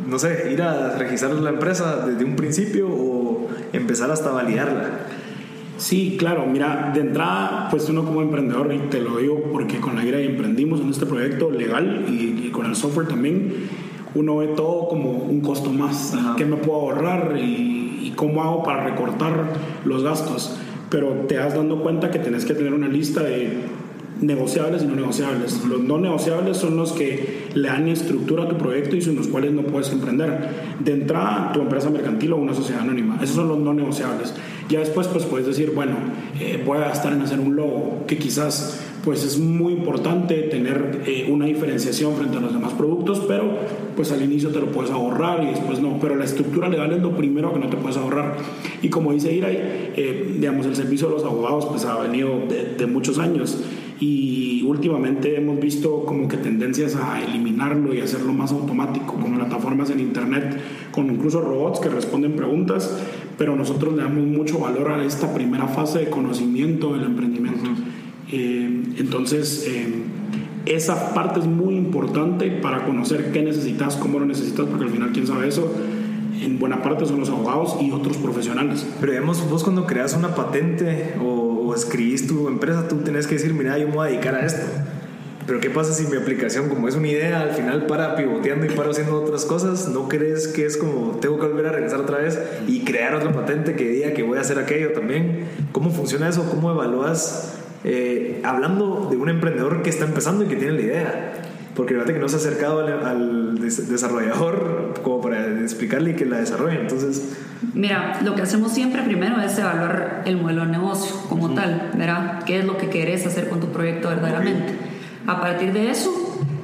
no 0.07 0.19
sé, 0.19 0.51
ir 0.53 0.63
a 0.63 0.97
registrar 0.97 1.33
la 1.33 1.51
empresa 1.51 2.07
desde 2.07 2.25
un 2.25 2.37
principio 2.37 2.89
o 2.89 3.49
empezar 3.73 4.11
hasta 4.11 4.31
validarla. 4.31 5.01
Sí, 5.77 6.17
claro, 6.19 6.47
mira, 6.47 6.93
de 6.95 7.01
entrada, 7.01 7.69
pues 7.71 7.89
uno 7.89 8.05
como 8.05 8.23
emprendedor, 8.23 8.73
y 8.73 8.79
te 8.91 9.01
lo 9.01 9.19
digo 9.19 9.43
porque 9.53 9.81
con 9.81 9.97
la 9.97 10.05
IRA 10.05 10.21
emprendimos 10.21 10.81
en 10.81 10.91
este 10.91 11.07
proyecto 11.07 11.51
legal 11.51 12.07
y, 12.09 12.51
con 12.51 12.67
el 12.67 12.77
software 12.77 13.09
también, 13.09 13.53
uno 14.15 14.37
ve 14.37 14.49
todo 14.49 14.89
como 14.89 15.11
un 15.11 15.41
costo 15.41 15.71
más, 15.71 16.17
qué 16.37 16.45
me 16.45 16.57
puedo 16.57 16.81
ahorrar 16.81 17.37
y, 17.37 18.01
y, 18.03 18.13
cómo 18.15 18.43
hago 18.43 18.63
para 18.63 18.85
recortar 18.85 19.53
los 19.85 20.05
gastos 20.05 20.57
pero 20.95 21.09
te 21.27 21.35
das 21.35 21.57
dando 21.57 21.83
cuenta 21.83 22.13
que 22.13 22.21
tenés 22.21 22.45
que 22.45 22.55
tener 22.55 22.73
una 22.73 22.87
lista 22.87 23.21
de 23.21 23.65
negociables 24.21 24.85
y 24.85 24.87
no 24.87 24.95
negociables. 24.95 25.65
Los 25.65 25.81
no 25.81 25.99
negociables 25.99 26.57
son 26.57 26.77
los 26.77 26.93
que 26.93 27.49
le 27.53 27.67
dan 27.67 27.89
estructura 27.89 28.45
a 28.45 28.49
tu 28.49 28.57
proyecto 28.57 28.95
y 28.95 29.03
sin 29.03 29.17
los 29.17 29.27
cuales 29.27 29.53
no 29.53 29.63
puedes 29.63 29.91
emprender. 29.91 30.49
De 30.79 30.93
entrada, 30.93 31.53
tu 31.53 31.63
empresa 31.63 31.91
mercantil 31.91 32.35
o 32.35 32.37
una 32.37 32.55
sociedad 32.55 32.83
anónima. 32.83 33.19
Esos 33.21 33.35
son 33.35 33.49
los 33.49 33.59
no 33.59 33.75
negociables. 33.75 34.35
Ya 34.69 34.81
después, 34.81 35.09
pues 35.09 35.25
puedes 35.25 35.47
decir, 35.47 35.73
bueno, 35.75 35.97
eh, 36.41 36.63
voy 36.65 36.79
a 36.79 36.83
gastar 36.89 37.13
en 37.13 37.21
hacer 37.21 37.39
un 37.39 37.55
logo, 37.55 38.05
que 38.07 38.17
quizás 38.17 38.81
pues 39.05 39.23
es 39.23 39.39
muy 39.39 39.75
importante 39.75 40.35
tener 40.45 41.03
eh, 41.07 41.29
una 41.31 41.45
diferenciación 41.45 42.17
frente 42.17 42.39
a 42.39 42.41
los 42.41 42.55
demás 42.55 42.73
productos, 42.73 43.23
pero 43.29 43.45
pues 43.95 44.11
al 44.13 44.23
inicio 44.23 44.49
te 44.49 44.61
lo 44.61 44.69
puedes 44.69 44.91
ahorrar 44.91 45.45
y 45.45 45.49
después 45.49 45.81
no. 45.81 45.99
Pero 46.01 46.17
la 46.17 46.25
estructura 46.25 46.71
legal 46.71 46.91
es 46.93 47.03
lo 47.03 47.15
primero 47.15 47.53
que 47.53 47.61
no 47.61 47.69
te 47.69 47.77
puedes 47.77 47.99
ahorrar. 47.99 48.37
Y 48.81 48.89
como 48.89 49.13
dice 49.13 49.31
Iray, 49.31 49.93
eh, 49.97 50.37
digamos, 50.39 50.65
el 50.65 50.75
servicio 50.75 51.09
de 51.09 51.15
los 51.15 51.25
abogados 51.25 51.67
pues 51.67 51.85
ha 51.85 51.99
venido 51.99 52.47
de, 52.49 52.75
de 52.79 52.87
muchos 52.87 53.19
años 53.19 53.63
y 54.01 54.63
últimamente 54.63 55.37
hemos 55.37 55.61
visto 55.61 56.05
como 56.05 56.27
que 56.27 56.37
tendencias 56.37 56.97
a 56.97 57.23
eliminarlo 57.23 57.95
y 57.95 58.01
hacerlo 58.01 58.33
más 58.33 58.53
automático, 58.53 59.15
con 59.15 59.35
plataformas 59.35 59.91
en 59.91 60.01
internet, 60.01 60.59
con 60.91 61.11
incluso 61.11 61.41
robots 61.41 61.81
que 61.81 61.89
responden 61.89 62.35
preguntas, 62.35 62.99
pero 63.39 63.57
nosotros 63.57 63.95
le 63.95 64.03
damos 64.03 64.25
mucho 64.25 64.59
valor 64.59 64.91
a 64.91 65.05
esta 65.05 65.33
primera 65.35 65.67
fase 65.69 66.01
de 66.01 66.11
conocimiento 66.11 66.93
del 66.95 67.05
emprendimiento. 67.05 67.71
Eh, 68.31 68.83
entonces, 68.99 69.65
eh, 69.69 70.03
esa 70.67 71.13
parte 71.15 71.41
es 71.41 71.47
muy 71.47 71.77
importante 71.77 72.51
para 72.51 72.85
conocer 72.85 73.33
qué 73.33 73.43
necesitas, 73.43 73.97
cómo 73.97 74.19
lo 74.19 74.27
necesitas, 74.27 74.67
porque 74.67 74.85
al 74.85 74.91
final, 74.91 75.11
¿quién 75.13 75.27
sabe 75.27 75.49
eso? 75.49 75.73
En 76.41 76.59
buena 76.59 76.83
parte 76.83 77.07
son 77.07 77.21
los 77.21 77.29
abogados 77.31 77.77
y 77.81 77.91
otros 77.91 78.17
profesionales. 78.17 78.87
Pero 79.01 79.13
digamos, 79.13 79.49
vos 79.49 79.63
cuando 79.63 79.87
creas 79.87 80.15
una 80.15 80.35
patente 80.35 81.15
o, 81.21 81.65
o 81.67 81.75
escribís 81.75 82.27
tu 82.27 82.49
empresa, 82.49 82.89
tú 82.89 82.97
tenés 82.97 83.27
que 83.27 83.35
decir, 83.35 83.55
mira, 83.55 83.79
yo 83.79 83.89
me 83.89 83.95
voy 83.95 84.07
a 84.09 84.11
dedicar 84.11 84.35
a 84.35 84.47
esto. 84.47 84.63
Pero 85.47 85.61
¿qué 85.61 85.69
pasa 85.69 85.93
si 85.93 86.07
mi 86.07 86.17
aplicación, 86.17 86.71
como 86.71 86.89
es 86.89 86.95
una 86.95 87.09
idea, 87.09 87.41
al 87.41 87.51
final 87.51 87.87
para 87.87 88.17
pivoteando 88.17 88.65
y 88.65 88.71
para 88.71 88.91
haciendo 88.91 89.21
otras 89.21 89.45
cosas? 89.45 89.89
¿No 89.89 90.09
crees 90.09 90.49
que 90.49 90.65
es 90.65 90.79
como 90.79 91.19
tengo 91.21 91.39
que 91.39 91.47
volver 91.47 91.67
a 91.67 91.73
regresar 91.73 92.01
otra 92.01 92.19
vez 92.19 92.39
y 92.67 92.85
crear 92.85 93.15
otra 93.15 93.31
patente 93.33 93.75
que 93.75 93.87
diga 93.87 94.13
que 94.13 94.23
voy 94.23 94.39
a 94.39 94.41
hacer 94.41 94.59
aquello 94.59 94.93
también? 94.93 95.45
¿Cómo 95.73 95.91
funciona 95.91 96.29
eso? 96.29 96.49
¿Cómo 96.49 96.71
evalúas? 96.71 97.59
Eh, 97.85 98.41
hablando 98.43 99.09
de 99.11 99.19
un 99.19 99.29
emprendedor 99.29 99.83
que 99.83 99.91
está 99.91 100.07
empezando 100.07 100.45
y 100.45 100.49
que 100.49 100.57
tiene 100.57 100.73
la 100.73 100.81
idea. 100.81 101.33
Porque 101.77 101.93
fíjate 101.93 102.15
que 102.15 102.21
no 102.21 102.29
se 102.29 102.37
ha 102.37 102.39
acercado 102.39 102.81
al, 102.81 103.59
desarrollador 103.59 104.95
como 105.03 105.21
para 105.21 105.45
explicarle 105.61 106.15
que 106.15 106.25
la 106.25 106.39
desarrolle. 106.39 106.81
Entonces. 106.81 107.37
Mira, 107.75 108.21
lo 108.23 108.35
que 108.35 108.43
hacemos 108.43 108.73
siempre 108.73 109.03
primero 109.03 109.41
es 109.43 109.59
evaluar 109.59 110.23
el 110.25 110.39
modelo 110.39 110.65
de 110.65 110.73
negocio 110.73 111.17
como 111.29 111.53
tal, 111.53 111.91
¿verdad? 111.99 112.45
¿Qué 112.45 112.61
es 112.61 112.65
lo 112.65 112.79
que 112.79 112.89
querés 112.89 113.27
hacer 113.27 113.49
con 113.49 113.61
tu 113.61 113.73
proyecto 113.73 114.09
verdaderamente? 114.09 114.94
A 115.27 115.41
partir 115.41 115.73
de 115.73 115.91
eso, 115.91 116.11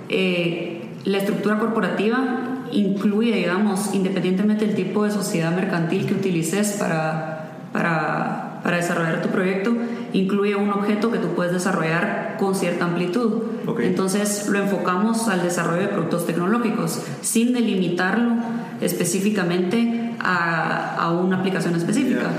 eh, 0.08 0.82
la 1.04 1.18
estructura 1.18 1.58
corporativa 1.58 2.66
incluye, 2.72 3.34
digamos, 3.34 3.94
independientemente 3.94 4.66
del 4.66 4.74
tipo 4.76 5.04
de 5.04 5.10
sociedad 5.10 5.54
mercantil 5.54 6.06
que 6.06 6.14
utilices 6.14 6.72
para, 6.72 7.52
para, 7.72 8.60
para 8.62 8.76
desarrollar 8.76 9.22
tu 9.22 9.28
proyecto, 9.28 9.74
incluye 10.12 10.56
un 10.56 10.70
objeto 10.70 11.10
que 11.10 11.18
tú 11.18 11.28
puedes 11.28 11.52
desarrollar 11.52 12.36
con 12.38 12.54
cierta 12.54 12.84
amplitud. 12.84 13.42
Entonces 13.80 14.48
lo 14.48 14.58
enfocamos 14.58 15.28
al 15.28 15.42
desarrollo 15.42 15.82
de 15.82 15.88
productos 15.88 16.26
tecnológicos 16.26 17.00
sin 17.22 17.52
delimitarlo 17.52 18.34
específicamente 18.80 20.14
a, 20.18 20.96
a 20.96 21.12
una 21.12 21.38
aplicación 21.38 21.74
específica. 21.76 22.30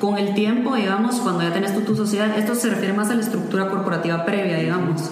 Con 0.00 0.18
el 0.18 0.34
tiempo, 0.34 0.74
digamos, 0.74 1.16
cuando 1.16 1.42
ya 1.42 1.52
tienes 1.52 1.74
tu, 1.74 1.80
tu 1.80 1.96
sociedad, 1.96 2.36
esto 2.38 2.54
se 2.54 2.70
refiere 2.70 2.92
más 2.92 3.10
a 3.10 3.14
la 3.14 3.20
estructura 3.20 3.68
corporativa 3.68 4.24
previa, 4.24 4.58
digamos. 4.58 5.10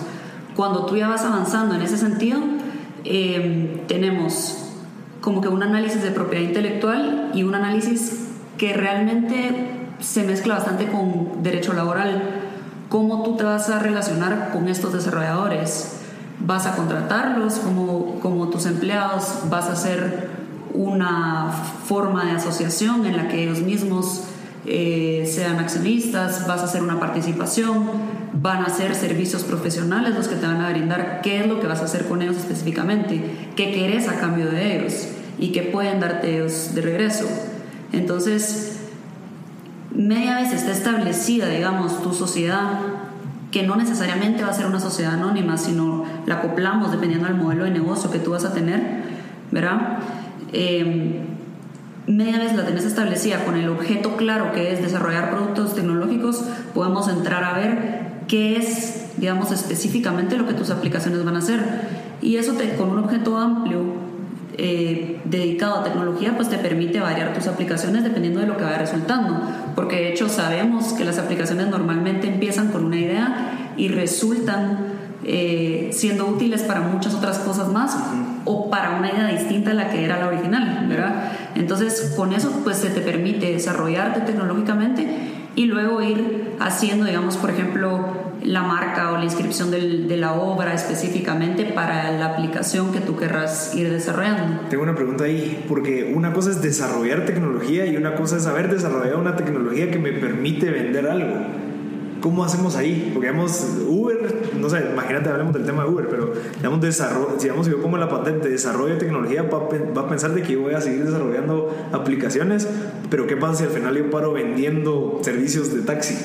Cuando 0.56 0.86
tú 0.86 0.96
ya 0.96 1.08
vas 1.08 1.24
avanzando 1.24 1.74
en 1.74 1.82
ese 1.82 1.98
sentido, 1.98 2.38
eh, 3.04 3.84
tenemos 3.88 4.70
como 5.20 5.40
que 5.40 5.48
un 5.48 5.62
análisis 5.62 6.02
de 6.02 6.10
propiedad 6.10 6.44
intelectual 6.44 7.30
y 7.34 7.42
un 7.42 7.54
análisis 7.54 8.28
que 8.58 8.72
realmente 8.72 9.86
se 10.00 10.22
mezcla 10.22 10.54
bastante 10.54 10.86
con 10.86 11.42
derecho 11.42 11.72
laboral. 11.72 12.40
¿Cómo 12.88 13.22
tú 13.22 13.36
te 13.36 13.44
vas 13.44 13.68
a 13.70 13.78
relacionar 13.78 14.50
con 14.52 14.68
estos 14.68 14.92
desarrolladores? 14.92 16.00
¿Vas 16.40 16.66
a 16.66 16.76
contratarlos 16.76 17.54
como, 17.54 18.20
como 18.20 18.48
tus 18.48 18.66
empleados? 18.66 19.40
¿Vas 19.48 19.66
a 19.66 19.72
hacer 19.72 20.28
una 20.74 21.50
forma 21.86 22.26
de 22.26 22.32
asociación 22.32 23.06
en 23.06 23.16
la 23.16 23.28
que 23.28 23.44
ellos 23.44 23.60
mismos 23.60 24.24
eh, 24.66 25.30
sean 25.30 25.58
accionistas? 25.58 26.46
¿Vas 26.46 26.60
a 26.60 26.64
hacer 26.64 26.82
una 26.82 26.98
participación? 26.98 28.24
van 28.44 28.62
a 28.62 28.68
ser 28.68 28.94
servicios 28.94 29.42
profesionales 29.44 30.14
los 30.14 30.28
que 30.28 30.36
te 30.36 30.46
van 30.46 30.60
a 30.60 30.68
brindar 30.68 31.20
qué 31.22 31.40
es 31.40 31.46
lo 31.46 31.60
que 31.60 31.66
vas 31.66 31.80
a 31.80 31.84
hacer 31.84 32.06
con 32.06 32.20
ellos 32.20 32.36
específicamente, 32.36 33.48
qué 33.56 33.72
querés 33.72 34.06
a 34.06 34.18
cambio 34.18 34.50
de 34.50 34.76
ellos 34.76 35.08
y 35.38 35.52
qué 35.52 35.62
pueden 35.62 36.00
darte 36.00 36.34
ellos 36.34 36.74
de 36.74 36.82
regreso. 36.82 37.24
Entonces, 37.92 38.80
media 39.94 40.36
vez 40.36 40.52
está 40.52 40.72
establecida, 40.72 41.48
digamos, 41.48 42.02
tu 42.02 42.12
sociedad, 42.12 42.80
que 43.50 43.62
no 43.62 43.76
necesariamente 43.76 44.42
va 44.42 44.50
a 44.50 44.52
ser 44.52 44.66
una 44.66 44.80
sociedad 44.80 45.14
anónima, 45.14 45.56
sino 45.56 46.04
la 46.26 46.34
acoplamos 46.34 46.90
dependiendo 46.90 47.28
del 47.28 47.36
modelo 47.36 47.64
de 47.64 47.70
negocio 47.70 48.10
que 48.10 48.18
tú 48.18 48.32
vas 48.32 48.44
a 48.44 48.52
tener, 48.52 49.04
¿verdad? 49.52 50.00
Eh, 50.52 51.22
media 52.06 52.38
vez 52.38 52.54
la 52.54 52.64
tenés 52.64 52.84
establecida 52.84 53.44
con 53.44 53.56
el 53.56 53.68
objeto 53.68 54.16
claro 54.16 54.52
que 54.52 54.72
es 54.72 54.82
desarrollar 54.82 55.30
productos 55.30 55.74
tecnológicos, 55.74 56.44
podemos 56.74 57.08
entrar 57.08 57.44
a 57.44 57.54
ver 57.54 58.04
qué 58.28 58.56
es, 58.56 59.06
digamos, 59.16 59.50
específicamente 59.52 60.36
lo 60.36 60.46
que 60.46 60.54
tus 60.54 60.70
aplicaciones 60.70 61.24
van 61.24 61.36
a 61.36 61.38
hacer. 61.38 61.60
Y 62.20 62.36
eso 62.36 62.52
te, 62.54 62.74
con 62.76 62.90
un 62.90 62.98
objeto 62.98 63.36
amplio 63.36 63.80
eh, 64.56 65.20
dedicado 65.24 65.80
a 65.80 65.84
tecnología, 65.84 66.36
pues 66.36 66.48
te 66.48 66.58
permite 66.58 67.00
variar 67.00 67.34
tus 67.34 67.46
aplicaciones 67.46 68.04
dependiendo 68.04 68.40
de 68.40 68.46
lo 68.46 68.56
que 68.56 68.64
vaya 68.64 68.78
resultando. 68.78 69.40
Porque 69.74 69.96
de 69.96 70.12
hecho 70.12 70.28
sabemos 70.28 70.92
que 70.92 71.04
las 71.04 71.18
aplicaciones 71.18 71.68
normalmente 71.68 72.28
empiezan 72.28 72.68
con 72.68 72.84
una 72.84 72.96
idea 72.96 73.72
y 73.76 73.88
resultan 73.88 74.94
eh, 75.24 75.90
siendo 75.92 76.26
útiles 76.26 76.62
para 76.62 76.80
muchas 76.80 77.14
otras 77.14 77.38
cosas 77.38 77.68
más 77.68 77.96
o 78.44 78.68
para 78.70 78.96
una 78.96 79.10
idea 79.10 79.26
distinta 79.26 79.70
a 79.70 79.74
la 79.74 79.88
que 79.90 80.04
era 80.04 80.18
la 80.18 80.28
original, 80.28 80.86
¿verdad? 80.88 81.32
Entonces, 81.54 82.12
con 82.16 82.32
eso, 82.32 82.60
pues 82.64 82.78
se 82.78 82.90
te 82.90 83.00
permite 83.00 83.52
desarrollarte 83.52 84.20
tecnológicamente 84.20 85.06
y 85.56 85.66
luego 85.66 86.02
ir 86.02 86.56
haciendo, 86.58 87.04
digamos, 87.04 87.36
por 87.36 87.50
ejemplo, 87.50 88.24
la 88.42 88.62
marca 88.62 89.12
o 89.12 89.16
la 89.16 89.24
inscripción 89.24 89.70
de 89.70 90.16
la 90.16 90.34
obra 90.34 90.74
específicamente 90.74 91.64
para 91.64 92.12
la 92.12 92.26
aplicación 92.26 92.92
que 92.92 93.00
tú 93.00 93.16
querrás 93.16 93.74
ir 93.74 93.90
desarrollando. 93.90 94.60
Tengo 94.68 94.82
una 94.82 94.94
pregunta 94.94 95.24
ahí, 95.24 95.64
porque 95.68 96.12
una 96.14 96.32
cosa 96.32 96.50
es 96.50 96.60
desarrollar 96.60 97.24
tecnología 97.24 97.86
y 97.86 97.96
una 97.96 98.14
cosa 98.14 98.36
es 98.36 98.46
haber 98.46 98.70
desarrollado 98.70 99.18
una 99.18 99.36
tecnología 99.36 99.90
que 99.90 99.98
me 99.98 100.12
permite 100.12 100.70
vender 100.70 101.06
algo. 101.06 101.63
¿Cómo 102.24 102.42
hacemos 102.42 102.74
ahí? 102.74 103.10
Porque 103.12 103.28
digamos, 103.28 103.66
Uber, 103.86 104.48
no 104.58 104.70
sé, 104.70 104.82
imagínate, 104.90 105.28
hablemos 105.28 105.52
del 105.52 105.66
tema 105.66 105.84
de 105.84 105.90
Uber, 105.90 106.08
pero 106.08 106.32
digamos, 106.56 106.80
desarrollo, 106.80 107.36
digamos, 107.38 107.66
si 107.66 107.72
yo 107.72 107.82
pongo 107.82 107.98
la 107.98 108.08
patente 108.08 108.46
de 108.46 108.52
desarrollo 108.52 108.94
de 108.94 109.00
tecnología, 109.00 109.42
va, 109.42 110.00
a 110.00 110.08
pensar 110.08 110.32
de 110.32 110.40
que 110.40 110.54
yo 110.54 110.62
voy 110.62 110.72
a 110.72 110.80
seguir 110.80 111.04
desarrollando 111.04 111.76
aplicaciones, 111.92 112.66
pero 113.10 113.26
¿qué 113.26 113.36
pasa 113.36 113.56
si 113.56 113.64
al 113.64 113.70
final 113.72 113.94
yo 113.94 114.08
paro 114.08 114.32
vendiendo 114.32 115.20
servicios 115.20 115.74
de 115.74 115.82
taxi? 115.82 116.16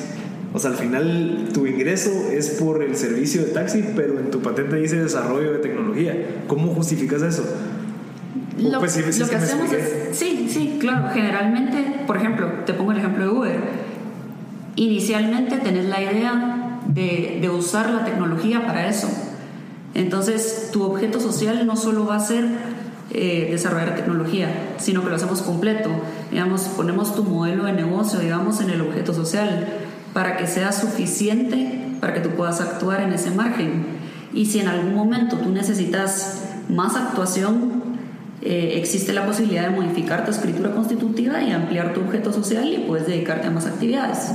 O 0.53 0.59
sea, 0.59 0.71
al 0.71 0.77
final 0.77 1.49
tu 1.53 1.67
ingreso 1.67 2.11
es 2.31 2.51
por 2.51 2.81
el 2.81 2.95
servicio 2.95 3.41
de 3.41 3.47
taxi, 3.47 3.83
pero 3.93 4.19
en 4.19 4.31
tu 4.31 4.39
patente 4.39 4.77
dice 4.77 4.95
desarrollo 4.95 5.51
de 5.51 5.57
tecnología. 5.57 6.15
¿Cómo 6.47 6.73
justificas 6.75 7.23
eso? 7.23 7.43
Lo, 8.57 8.79
pues, 8.79 8.95
lo 9.19 9.27
que, 9.27 9.35
hacemos 9.35 9.73
es, 9.73 10.17
sí, 10.17 10.47
sí, 10.49 10.77
claro, 10.79 11.09
generalmente, 11.13 12.05
por 12.07 12.15
ejemplo, 12.15 12.47
te 12.65 12.73
pongo 12.73 12.93
el 12.93 12.99
ejemplo 12.99 13.25
de 13.25 13.31
Uber 13.31 13.88
Inicialmente 14.79 15.57
tenés 15.57 15.87
la 15.87 16.01
idea 16.01 16.79
de, 16.87 17.49
usar 17.49 17.89
la 17.89 18.05
tecnología 18.05 18.65
para 18.65 18.87
eso. 18.87 19.09
Entonces, 19.93 20.69
tu 20.71 20.83
objeto 20.83 21.19
social 21.19 21.67
no 21.67 21.75
solo 21.75 22.05
va 22.05 22.15
a 22.15 22.21
ser 22.21 22.45
eh, 23.11 23.49
desarrollar 23.51 23.95
tecnología, 23.95 24.47
sino 24.77 25.03
que 25.03 25.09
lo 25.09 25.17
hacemos 25.17 25.41
completo. 25.41 25.89
Digamos, 26.31 26.61
ponemos 26.77 27.13
tu 27.13 27.25
modelo 27.25 27.65
de 27.65 27.73
negocio, 27.73 28.21
digamos, 28.21 28.61
en 28.61 28.69
el 28.69 28.79
objeto 28.79 29.13
social 29.13 29.67
para 30.13 30.37
que 30.37 30.47
sea 30.47 30.71
suficiente 30.71 31.97
para 31.99 32.13
que 32.13 32.21
tú 32.21 32.29
puedas 32.29 32.61
actuar 32.61 33.01
en 33.01 33.11
ese 33.11 33.31
margen. 33.31 33.85
Y 34.33 34.45
si 34.45 34.61
en 34.61 34.69
algún 34.69 34.95
momento 34.95 35.35
tú 35.35 35.49
necesitas 35.49 36.45
más 36.69 36.95
actuación, 36.95 37.78
eh, 38.41 38.75
existe 38.77 39.11
la 39.13 39.25
posibilidad 39.25 39.69
de 39.69 39.75
modificar 39.75 40.23
tu 40.23 40.31
escritura 40.31 40.71
constitutiva 40.71 41.41
y 41.43 41.51
ampliar 41.51 41.93
tu 41.93 42.01
objeto 42.01 42.31
social 42.31 42.73
y 42.73 42.79
puedes 42.79 43.05
dedicarte 43.05 43.47
a 43.47 43.51
más 43.51 43.65
actividades. 43.65 44.31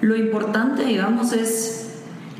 Lo 0.00 0.16
importante, 0.16 0.84
digamos, 0.84 1.32
es 1.32 1.90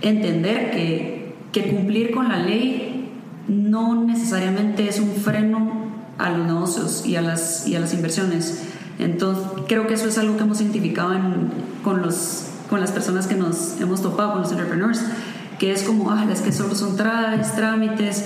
entender 0.02 0.70
que, 0.70 1.34
que 1.52 1.68
cumplir 1.68 2.12
con 2.12 2.28
la 2.28 2.38
ley 2.38 3.10
no 3.48 4.04
necesariamente 4.04 4.88
es 4.88 5.00
un 5.00 5.14
freno 5.14 5.86
a 6.18 6.30
los 6.30 6.46
negocios 6.46 7.06
y 7.06 7.16
a 7.16 7.22
las, 7.22 7.66
y 7.66 7.76
a 7.76 7.80
las 7.80 7.94
inversiones. 7.94 8.62
Entonces, 8.98 9.44
creo 9.68 9.86
que 9.86 9.94
eso 9.94 10.08
es 10.08 10.18
algo 10.18 10.36
que 10.36 10.44
hemos 10.44 10.60
identificado 10.60 11.12
con, 11.82 12.02
los, 12.02 12.46
con 12.70 12.80
las 12.80 12.92
personas 12.92 13.26
que 13.26 13.34
nos 13.34 13.80
hemos 13.80 14.02
topado, 14.02 14.32
con 14.32 14.42
los 14.42 14.50
entrepreneurs, 14.50 15.02
que 15.58 15.72
es 15.72 15.82
como, 15.82 16.10
ah, 16.10 16.26
es 16.30 16.40
que 16.40 16.52
solo 16.52 16.74
son 16.74 16.96
trámites, 16.96 18.24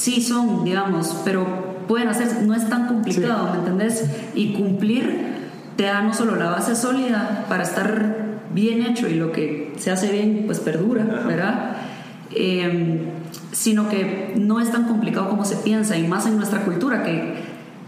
sí 0.00 0.22
son, 0.22 0.64
digamos, 0.64 1.14
pero 1.26 1.84
pueden 1.86 2.08
hacer, 2.08 2.42
no 2.42 2.54
es 2.54 2.66
tan 2.70 2.86
complicado, 2.86 3.50
¿me 3.52 3.58
entendés? 3.58 4.06
Y 4.34 4.54
cumplir 4.54 5.28
te 5.76 5.84
da 5.84 6.00
no 6.00 6.14
solo 6.14 6.36
la 6.36 6.48
base 6.48 6.74
sólida 6.74 7.44
para 7.50 7.64
estar 7.64 8.40
bien 8.54 8.82
hecho 8.86 9.08
y 9.08 9.14
lo 9.14 9.30
que 9.30 9.74
se 9.76 9.90
hace 9.90 10.10
bien, 10.10 10.44
pues 10.46 10.58
perdura, 10.58 11.04
¿verdad? 11.04 11.76
Em, 12.34 13.10
sino 13.52 13.90
que 13.90 14.32
no 14.38 14.58
es 14.60 14.72
tan 14.72 14.84
complicado 14.84 15.28
como 15.28 15.44
se 15.44 15.56
piensa 15.56 15.98
y 15.98 16.08
más 16.08 16.24
en 16.24 16.38
nuestra 16.38 16.64
cultura 16.64 17.02
que, 17.02 17.34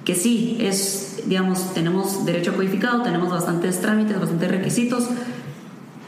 que 0.05 0.15
sí, 0.15 0.59
es, 0.61 1.23
digamos, 1.27 1.73
tenemos 1.73 2.27
derecho 2.27 2.55
codificado, 2.55 3.03
tenemos 3.03 3.31
bastantes 3.31 3.81
trámites, 3.81 4.21
bastantes 4.21 4.51
requisitos, 4.51 5.09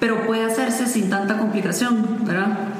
pero 0.00 0.26
puede 0.26 0.44
hacerse 0.44 0.86
sin 0.86 1.08
tanta 1.08 1.38
complicación, 1.38 2.26
¿verdad? 2.26 2.73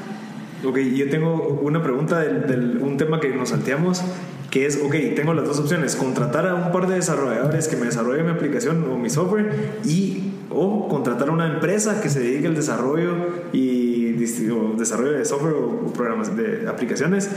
Ok, 0.63 0.77
yo 0.79 1.09
tengo 1.09 1.59
una 1.61 1.83
pregunta 1.83 2.19
del, 2.19 2.79
un 2.81 2.97
tema 2.97 3.19
que 3.19 3.29
nos 3.29 3.49
salteamos, 3.49 4.01
que 4.49 4.65
es, 4.65 4.81
ok, 4.83 4.95
tengo 5.15 5.33
las 5.33 5.45
dos 5.45 5.59
opciones, 5.59 5.95
contratar 5.95 6.47
a 6.47 6.55
un 6.55 6.71
par 6.71 6.87
de 6.87 6.95
desarrolladores 6.95 7.67
que 7.67 7.75
me 7.75 7.85
desarrollen 7.85 8.25
mi 8.25 8.31
aplicación 8.31 8.89
o 8.89 8.97
mi 8.97 9.09
software 9.09 9.79
y 9.83 10.31
o 10.49 10.87
contratar 10.87 11.29
a 11.29 11.31
una 11.31 11.53
empresa 11.53 12.01
que 12.01 12.09
se 12.09 12.21
dedique 12.21 12.47
al 12.47 12.55
desarrollo 12.55 13.11
y 13.51 14.13
desarrollo 14.13 15.11
de 15.11 15.25
software 15.25 15.53
o 15.53 15.93
programas 15.93 16.35
de 16.35 16.67
aplicaciones. 16.67 17.29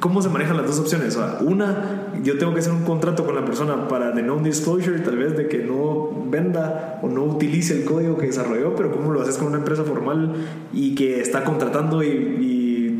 ¿Cómo 0.00 0.20
se 0.20 0.28
manejan 0.28 0.56
las 0.56 0.66
dos 0.66 0.80
opciones? 0.80 1.16
O 1.16 1.20
sea, 1.20 1.38
una, 1.42 2.12
yo 2.24 2.36
tengo 2.36 2.52
que 2.54 2.58
hacer 2.58 2.72
un 2.72 2.82
contrato 2.82 3.24
con 3.24 3.36
la 3.36 3.44
persona 3.44 3.86
para 3.86 4.10
de 4.10 4.22
non-disclosure, 4.22 4.98
tal 4.98 5.16
vez 5.16 5.36
de 5.36 5.46
que 5.46 5.58
no 5.58 6.26
venda 6.28 6.98
o 7.02 7.08
no 7.08 7.22
utilice 7.22 7.74
el 7.74 7.84
código 7.84 8.18
que 8.18 8.26
desarrolló, 8.26 8.74
pero 8.74 8.90
¿cómo 8.90 9.12
lo 9.12 9.22
haces 9.22 9.38
con 9.38 9.48
una 9.48 9.58
empresa 9.58 9.84
formal 9.84 10.34
y 10.72 10.96
que 10.96 11.20
está 11.20 11.44
contratando 11.44 12.02
y 12.02 12.51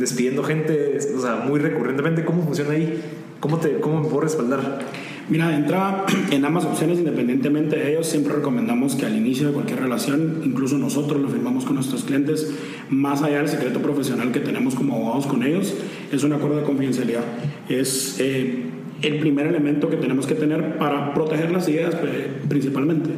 despidiendo 0.02 0.42
gente, 0.42 0.98
o 1.16 1.20
sea, 1.20 1.36
muy 1.46 1.60
recurrentemente. 1.60 2.24
¿Cómo 2.24 2.42
funciona 2.42 2.72
ahí? 2.72 3.00
¿Cómo, 3.38 3.58
te, 3.58 3.78
cómo 3.78 4.00
me 4.00 4.08
puedo 4.08 4.22
respaldar? 4.22 4.80
Mira, 5.28 5.48
de 5.48 5.54
entrada, 5.54 6.04
en 6.32 6.44
ambas 6.44 6.64
opciones, 6.64 6.98
independientemente 6.98 7.76
de 7.76 7.92
ellos, 7.92 8.08
siempre 8.08 8.34
recomendamos 8.34 8.96
que 8.96 9.06
al 9.06 9.16
inicio 9.16 9.46
de 9.46 9.52
cualquier 9.52 9.78
relación, 9.80 10.42
incluso 10.44 10.76
nosotros 10.76 11.22
lo 11.22 11.28
firmamos 11.28 11.64
con 11.64 11.76
nuestros 11.76 12.02
clientes, 12.02 12.52
más 12.90 13.22
allá 13.22 13.38
del 13.38 13.48
secreto 13.48 13.80
profesional 13.80 14.32
que 14.32 14.40
tenemos 14.40 14.74
como 14.74 14.96
abogados 14.96 15.26
con 15.26 15.44
ellos, 15.44 15.72
es 16.10 16.24
un 16.24 16.32
acuerdo 16.32 16.56
de 16.56 16.64
confidencialidad. 16.64 17.22
Es 17.68 18.16
eh, 18.18 18.64
el 19.02 19.20
primer 19.20 19.46
elemento 19.46 19.88
que 19.88 19.96
tenemos 19.96 20.26
que 20.26 20.34
tener 20.34 20.78
para 20.78 21.14
proteger 21.14 21.52
las 21.52 21.68
ideas 21.68 21.94
eh, 22.02 22.26
principalmente. 22.48 23.10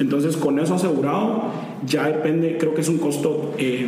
Entonces, 0.00 0.36
con 0.36 0.58
eso 0.58 0.74
asegurado, 0.74 1.52
ya 1.86 2.08
depende, 2.08 2.56
creo 2.58 2.74
que 2.74 2.80
es 2.80 2.88
un 2.88 2.98
costo 2.98 3.54
eh, 3.58 3.86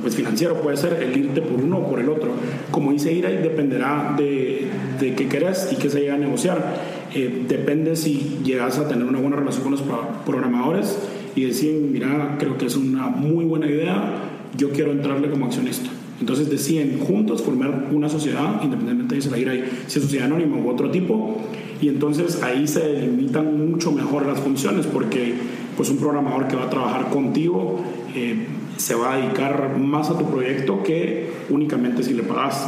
pues 0.00 0.14
financiero, 0.14 0.60
puede 0.60 0.76
ser 0.76 1.02
el 1.02 1.16
irte 1.16 1.40
por 1.42 1.60
uno 1.60 1.78
o 1.78 1.88
por 1.88 2.00
el 2.00 2.08
otro. 2.08 2.30
Como 2.70 2.92
dice 2.92 3.12
Ira, 3.12 3.30
dependerá 3.30 4.14
de, 4.16 4.68
de 5.00 5.14
qué 5.14 5.28
querés 5.28 5.68
y 5.72 5.76
qué 5.76 5.90
se 5.90 6.00
llega 6.00 6.14
a 6.14 6.18
negociar. 6.18 6.76
Eh, 7.14 7.44
depende 7.48 7.96
si 7.96 8.38
llegas 8.44 8.78
a 8.78 8.88
tener 8.88 9.04
una 9.04 9.18
buena 9.18 9.36
relación 9.36 9.62
con 9.62 9.72
los 9.72 9.82
programadores 10.26 10.98
y 11.34 11.44
deciden, 11.44 11.92
mira, 11.92 12.36
creo 12.38 12.58
que 12.58 12.66
es 12.66 12.76
una 12.76 13.08
muy 13.08 13.44
buena 13.44 13.66
idea, 13.66 14.22
yo 14.56 14.70
quiero 14.70 14.92
entrarle 14.92 15.30
como 15.30 15.46
accionista. 15.46 15.90
Entonces 16.20 16.50
deciden 16.50 16.98
juntos 16.98 17.42
formar 17.42 17.88
una 17.92 18.08
sociedad, 18.08 18.60
independientemente 18.62 19.14
de 19.14 19.20
si 19.22 19.30
la 19.30 19.38
IRA 19.38 19.52
si 19.86 19.98
es 19.98 20.04
sociedad 20.04 20.26
anónima 20.26 20.56
u 20.56 20.68
otro 20.68 20.90
tipo, 20.90 21.38
y 21.80 21.88
entonces 21.88 22.42
ahí 22.42 22.66
se 22.66 22.80
delimitan 22.80 23.70
mucho 23.70 23.92
mejor 23.92 24.26
las 24.26 24.40
funciones, 24.40 24.86
porque 24.86 25.34
pues 25.76 25.90
un 25.90 25.98
programador 25.98 26.48
que 26.48 26.56
va 26.56 26.64
a 26.64 26.70
trabajar 26.70 27.08
contigo 27.10 27.80
eh, 28.16 28.46
se 28.78 28.94
va 28.94 29.14
a 29.14 29.16
dedicar 29.18 29.76
más 29.76 30.08
a 30.08 30.16
tu 30.16 30.24
proyecto 30.30 30.82
que 30.82 31.30
únicamente 31.50 32.02
si 32.02 32.14
le 32.14 32.22
pagas. 32.22 32.66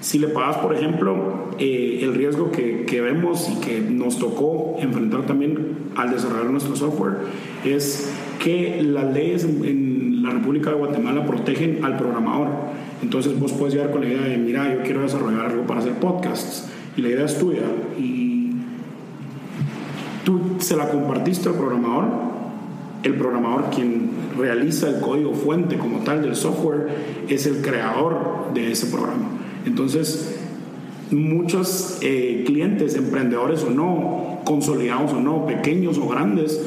Si 0.00 0.18
le 0.18 0.28
pagas, 0.28 0.56
por 0.56 0.74
ejemplo, 0.74 1.50
eh, 1.58 2.00
el 2.02 2.14
riesgo 2.14 2.50
que, 2.50 2.84
que, 2.86 3.00
vemos 3.00 3.48
y 3.48 3.60
que 3.60 3.80
nos 3.80 4.18
tocó 4.18 4.76
enfrentar 4.80 5.26
también 5.26 5.90
al 5.94 6.10
desarrollar 6.10 6.50
nuestro 6.50 6.74
software 6.74 7.18
es 7.64 8.10
que 8.40 8.82
las 8.82 9.12
leyes 9.12 9.44
en 9.44 10.22
la 10.22 10.30
República 10.30 10.70
de 10.70 10.76
Guatemala 10.76 11.24
protegen 11.24 11.84
al 11.84 11.96
programador. 11.96 12.48
Entonces 13.02 13.38
vos 13.38 13.52
puedes 13.52 13.74
llegar 13.74 13.90
con 13.92 14.00
la 14.00 14.08
idea 14.08 14.22
de, 14.22 14.38
mira, 14.38 14.74
yo 14.74 14.82
quiero 14.82 15.02
desarrollar 15.02 15.46
algo 15.46 15.62
para 15.64 15.80
hacer 15.80 15.92
podcasts 15.94 16.68
y 16.96 17.02
la 17.02 17.08
idea 17.08 17.24
es 17.24 17.38
tuya 17.38 17.62
y 17.98 18.52
tú 20.24 20.40
se 20.58 20.76
la 20.76 20.88
compartiste 20.88 21.48
al 21.48 21.56
programador, 21.56 22.31
el 23.02 23.14
programador 23.14 23.70
quien 23.70 24.10
realiza 24.36 24.88
el 24.88 25.00
código 25.00 25.34
fuente 25.34 25.76
como 25.76 26.00
tal 26.00 26.22
del 26.22 26.36
software 26.36 26.88
es 27.28 27.46
el 27.46 27.62
creador 27.62 28.52
de 28.54 28.72
ese 28.72 28.86
programa. 28.86 29.28
Entonces, 29.66 30.38
muchos 31.10 31.98
eh, 32.00 32.42
clientes, 32.46 32.96
emprendedores 32.96 33.62
o 33.64 33.70
no, 33.70 34.40
consolidados 34.44 35.12
o 35.12 35.20
no, 35.20 35.46
pequeños 35.46 35.98
o 35.98 36.08
grandes, 36.08 36.60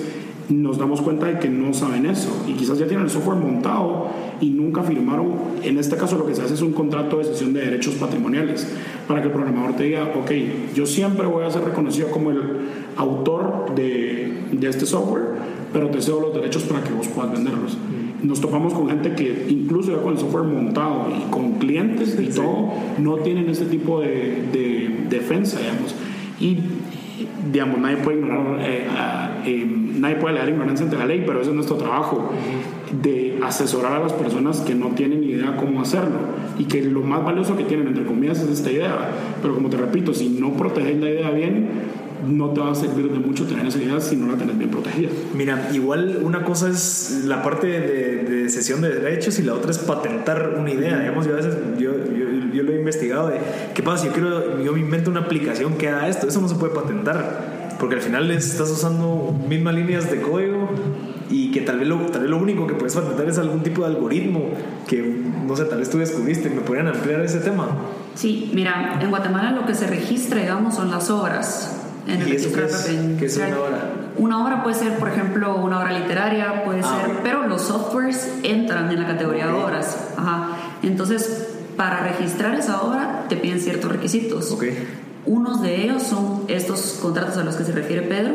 nos 0.50 0.78
damos 0.78 1.02
cuenta 1.02 1.26
de 1.26 1.40
que 1.40 1.50
no 1.50 1.74
saben 1.74 2.06
eso 2.06 2.30
y 2.48 2.54
quizás 2.54 2.78
ya 2.78 2.86
tienen 2.86 3.06
el 3.06 3.12
software 3.12 3.38
montado 3.38 4.10
y 4.40 4.50
nunca 4.50 4.84
firmaron. 4.84 5.34
En 5.64 5.78
este 5.78 5.96
caso 5.96 6.18
lo 6.18 6.26
que 6.26 6.36
se 6.36 6.44
hace 6.44 6.54
es 6.54 6.62
un 6.62 6.74
contrato 6.74 7.18
de 7.18 7.26
cesión 7.26 7.54
de 7.54 7.62
derechos 7.62 7.96
patrimoniales 7.96 8.68
para 9.08 9.22
que 9.22 9.28
el 9.28 9.34
programador 9.34 9.76
te 9.76 9.84
diga, 9.84 10.04
ok, 10.04 10.32
yo 10.76 10.86
siempre 10.86 11.26
voy 11.26 11.46
a 11.46 11.52
ser 11.52 11.64
reconocido 11.64 12.10
como 12.12 12.32
el 12.32 12.42
autor 12.96 13.74
de, 13.76 14.34
de 14.52 14.70
este 14.70 14.86
software, 14.86 15.24
pero 15.76 15.90
te 15.90 16.02
cedo 16.02 16.22
los 16.22 16.34
derechos 16.34 16.64
para 16.64 16.82
que 16.82 16.94
vos 16.94 17.08
puedas 17.10 17.34
venderlos 17.34 17.78
nos 18.26 18.42
topamos 18.42 18.74
con 18.74 18.90
gente 18.90 19.14
que 19.14 19.48
incluso 19.50 19.92
ya 19.92 20.02
con 20.02 20.14
el 20.14 20.20
software 20.20 20.46
montado 20.46 21.08
y 21.10 21.30
con 21.30 21.54
clientes 21.54 22.18
y 22.20 22.28
todo, 22.28 22.74
no 22.98 23.18
tienen 23.18 23.50
ese 23.50 23.66
tipo 23.66 24.02
de, 24.02 24.44
de, 24.52 25.06
defensa, 25.10 25.60
digamos. 25.60 25.96
Y, 26.40 26.58
digamos, 27.52 27.80
nadie 27.80 27.98
puede 27.98 28.20
ignorar, 28.20 28.60
eh, 28.62 28.88
eh, 29.46 29.66
nadie 30.00 30.16
puede 30.16 30.36
leer 30.36 30.50
ignorancia 30.50 30.86
ante 30.86 30.98
la 30.98 31.06
ley, 31.06 31.24
pero 31.26 31.42
ese 31.42 31.52
es 31.52 31.56
nuestro 31.56 31.78
trabajo, 31.78 32.32
de 33.02 33.40
asesorar 33.44 33.94
a 33.94 34.00
las 34.00 34.14
personas 34.14 34.62
que 34.62 34.74
no 34.74 34.90
tienen 34.90 35.24
idea 35.24 35.56
cómo 35.58 35.82
hacerlo 35.82 36.18
y 36.58 36.66
que 36.66 36.82
lo 36.82 37.02
más 37.02 37.24
valioso 37.24 37.56
que 37.56 37.64
tienen, 37.64 37.88
entre 37.88 38.06
comillas, 38.06 38.40
es 38.40 38.50
esta 38.50 38.72
idea. 38.72 39.12
Pero 39.42 39.54
como 39.54 39.70
te 39.70 39.78
repito, 39.78 40.14
si 40.14 40.30
no 40.30 40.54
proteges 40.54 40.98
la 40.98 41.10
idea 41.10 41.30
bien, 41.32 41.68
no 42.28 42.50
te 42.52 42.62
va 42.62 42.72
a 42.72 42.76
servir 42.76 43.12
de 43.12 43.20
mucho 43.20 43.46
tener 43.46 43.66
esa 43.66 43.80
idea 43.80 44.00
si 44.00 44.16
no 44.16 44.32
la 44.32 44.38
tenés 44.38 44.58
bien 44.58 44.70
protegida. 44.70 45.10
Mira, 45.34 45.70
igual 45.74 46.20
una 46.24 46.44
cosa 46.44 46.70
es 46.70 47.24
la 47.26 47.44
parte 47.44 47.68
de, 47.68 48.24
de 48.24 48.50
cesión 48.50 48.82
de 48.82 48.90
derechos 48.90 49.40
y 49.40 49.44
la 49.44 49.54
otra 49.54 49.72
es 49.72 49.80
patentar 49.80 50.56
una 50.60 50.72
idea. 50.72 51.00
Digamos, 51.00 51.26
yo 51.28 51.34
a 51.34 51.38
veces 51.38 51.56
yo, 51.78 51.92
yo, 52.54 52.64
lo 52.64 52.72
he 52.72 52.80
investigado 52.80 53.30
de 53.30 53.40
qué 53.74 53.84
pasa 53.84 54.04
si 54.04 54.08
yo, 54.08 54.14
quiero, 54.14 54.64
yo 54.64 54.74
me 54.74 54.80
invento 54.80 55.12
una 55.12 55.22
aplicación 55.22 55.74
que 55.78 55.90
haga 55.90 56.08
esto. 56.08 56.28
Eso 56.28 56.42
no 56.42 56.48
se 56.48 56.56
puede 56.56 56.74
patentar 56.74 57.76
porque 57.80 57.96
al 57.96 58.02
final 58.02 58.32
estás 58.32 58.70
usando 58.72 59.38
mismas 59.48 59.76
líneas 59.76 60.10
de 60.10 60.22
código 60.22 60.70
y 61.30 61.52
que 61.52 61.62
tal 61.62 61.80
vez, 61.80 61.88
lo, 61.88 61.98
tal 62.08 62.22
vez 62.22 62.30
lo 62.30 62.38
único 62.38 62.68
que 62.68 62.76
puedes 62.76 62.96
patentar 62.96 63.28
es 63.28 63.38
algún 63.38 63.62
tipo 63.62 63.82
de 63.82 63.88
algoritmo 63.88 64.52
que, 64.88 65.02
no 65.46 65.56
sé, 65.56 65.66
tal 65.66 65.80
vez 65.80 65.90
tú 65.90 65.98
descubriste. 65.98 66.50
¿Me 66.50 66.62
podrían 66.62 66.88
ampliar 66.88 67.22
ese 67.22 67.40
tema? 67.40 67.68
Sí, 68.14 68.52
mira, 68.54 69.00
en 69.02 69.10
Guatemala 69.10 69.52
lo 69.52 69.66
que 69.66 69.76
se 69.76 69.88
registra, 69.88 70.40
digamos, 70.42 70.76
son 70.76 70.90
las 70.90 71.10
obras 71.10 71.85
en 72.08 72.22
el 72.22 72.30
registro 72.30 72.68
¿Qué 73.18 73.26
es 73.26 73.38
una 73.38 73.60
obra? 73.60 73.92
Una 74.18 74.46
obra 74.46 74.64
puede 74.64 74.76
ser, 74.76 74.98
por 74.98 75.10
ejemplo, 75.10 75.56
una 75.56 75.80
obra 75.80 76.00
literaria, 76.00 76.64
puede 76.64 76.82
ah, 76.84 77.02
ser, 77.06 77.18
pero 77.24 77.48
los 77.48 77.64
softwares 77.64 78.32
entran 78.44 78.90
en 78.92 79.02
la 79.02 79.08
categoría 79.08 79.48
de 79.48 79.54
obras. 79.54 79.98
Ajá. 80.16 80.50
Entonces, 80.84 81.48
para 81.76 82.02
registrar 82.02 82.56
esa 82.56 82.82
obra 82.82 83.26
te 83.28 83.36
piden 83.36 83.60
ciertos 83.60 83.92
requisitos. 83.92 84.52
Okay. 84.52 84.88
Unos 85.26 85.62
de 85.62 85.84
ellos 85.84 86.04
son 86.04 86.44
estos 86.48 87.00
contratos 87.02 87.38
a 87.38 87.44
los 87.44 87.56
que 87.56 87.64
se 87.64 87.72
refiere 87.72 88.04
Pedro, 88.04 88.34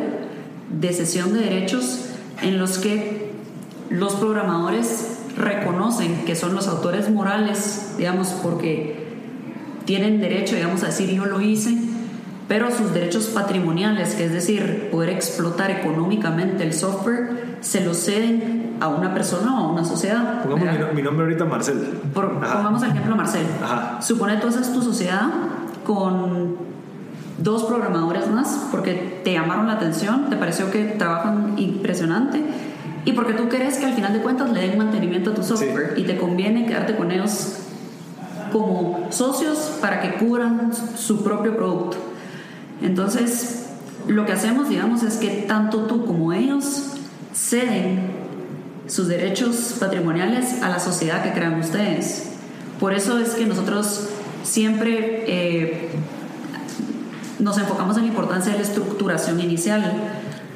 de 0.69 0.93
cesión 0.93 1.33
de 1.33 1.41
derechos, 1.41 2.07
en 2.43 2.59
los 2.59 2.79
que 2.79 3.31
los 3.89 4.15
programadores 4.15 5.19
reconocen 5.37 6.25
que 6.25 6.35
son 6.35 6.55
los 6.55 6.69
autores 6.69 7.11
morales, 7.11 7.95
digamos, 7.97 8.29
porque 8.43 9.09
tienen 9.85 10.21
derecho, 10.21 10.55
digamos, 10.57 10.83
a 10.83 10.87
decir 10.87 11.11
yo 11.11 11.27
lo 11.27 11.41
hice, 11.41 11.77
pero 12.51 12.69
sus 12.73 12.93
derechos 12.93 13.27
patrimoniales, 13.27 14.17
que 14.17 14.25
es 14.25 14.33
decir, 14.33 14.89
poder 14.91 15.11
explotar 15.11 15.71
económicamente 15.71 16.65
el 16.65 16.73
software, 16.73 17.59
se 17.61 17.81
lo 17.85 17.95
ceden 17.95 18.77
a 18.81 18.89
una 18.89 19.15
persona 19.15 19.55
o 19.61 19.67
a 19.67 19.73
una 19.73 19.85
sociedad. 19.85 20.43
Pongamos 20.43 20.93
mi, 20.93 21.01
nombre 21.01 21.27
ahorita 21.27 21.45
Marcel. 21.45 21.77
pongamos 22.13 22.83
el 22.83 22.91
ejemplo 22.91 23.15
Marcel. 23.15 23.47
Ajá. 23.63 24.03
Supone 24.03 24.39
tú 24.39 24.49
haces 24.49 24.73
tu 24.73 24.83
sociedad 24.83 25.29
con 25.87 26.57
dos 27.39 27.63
programadores 27.67 28.29
más 28.29 28.67
porque 28.73 29.21
te 29.23 29.33
llamaron 29.33 29.69
la 29.69 29.75
atención, 29.75 30.29
te 30.29 30.35
pareció 30.35 30.73
que 30.73 30.87
trabajan 30.87 31.55
impresionante 31.57 32.43
y 33.05 33.13
porque 33.13 33.35
tú 33.35 33.49
quieres 33.49 33.79
que 33.79 33.87
al 33.87 33.93
final 33.93 34.13
de 34.13 34.23
cuentas 34.23 34.51
le 34.51 34.63
den 34.63 34.77
mantenimiento 34.77 35.31
a 35.31 35.35
tu 35.35 35.45
software 35.45 35.95
y 35.97 36.03
te 36.03 36.17
conviene 36.17 36.67
quedarte 36.67 36.97
con 36.97 37.13
ellos 37.13 37.59
como 38.51 39.07
socios 39.11 39.79
para 39.81 40.01
que 40.01 40.15
cubran 40.15 40.73
su 40.97 41.23
propio 41.23 41.57
producto. 41.57 42.10
Entonces, 42.83 43.67
lo 44.09 44.27
que 44.27 44.33
hacemos, 44.33 44.69
digamos, 44.69 45.03
es 45.03 45.17
que 45.17 45.45
tanto 45.47 45.87
tú 45.87 46.05
como 46.05 46.33
ellos 46.33 46.93
ceden 47.35 48.11
sus 48.87 49.07
derechos 49.07 49.77
patrimoniales 49.79 50.63
a 50.63 50.69
la 50.69 50.81
sociedad 50.81 51.23
que 51.23 51.33
crean 51.33 51.59
ustedes. 51.61 52.31
Por 52.81 52.93
eso 52.93 53.19
es 53.19 53.31
que 53.31 53.47
nosotros 53.47 54.09
siempre 54.43 55.25
eh, 55.27 55.89
nos 57.39 57.59
enfocamos 57.59 57.97
en 57.97 58.05
la 58.05 58.09
importancia 58.09 58.53
de 58.53 58.59
la 58.59 58.65
estructuración 58.65 59.41
inicial, 59.41 59.93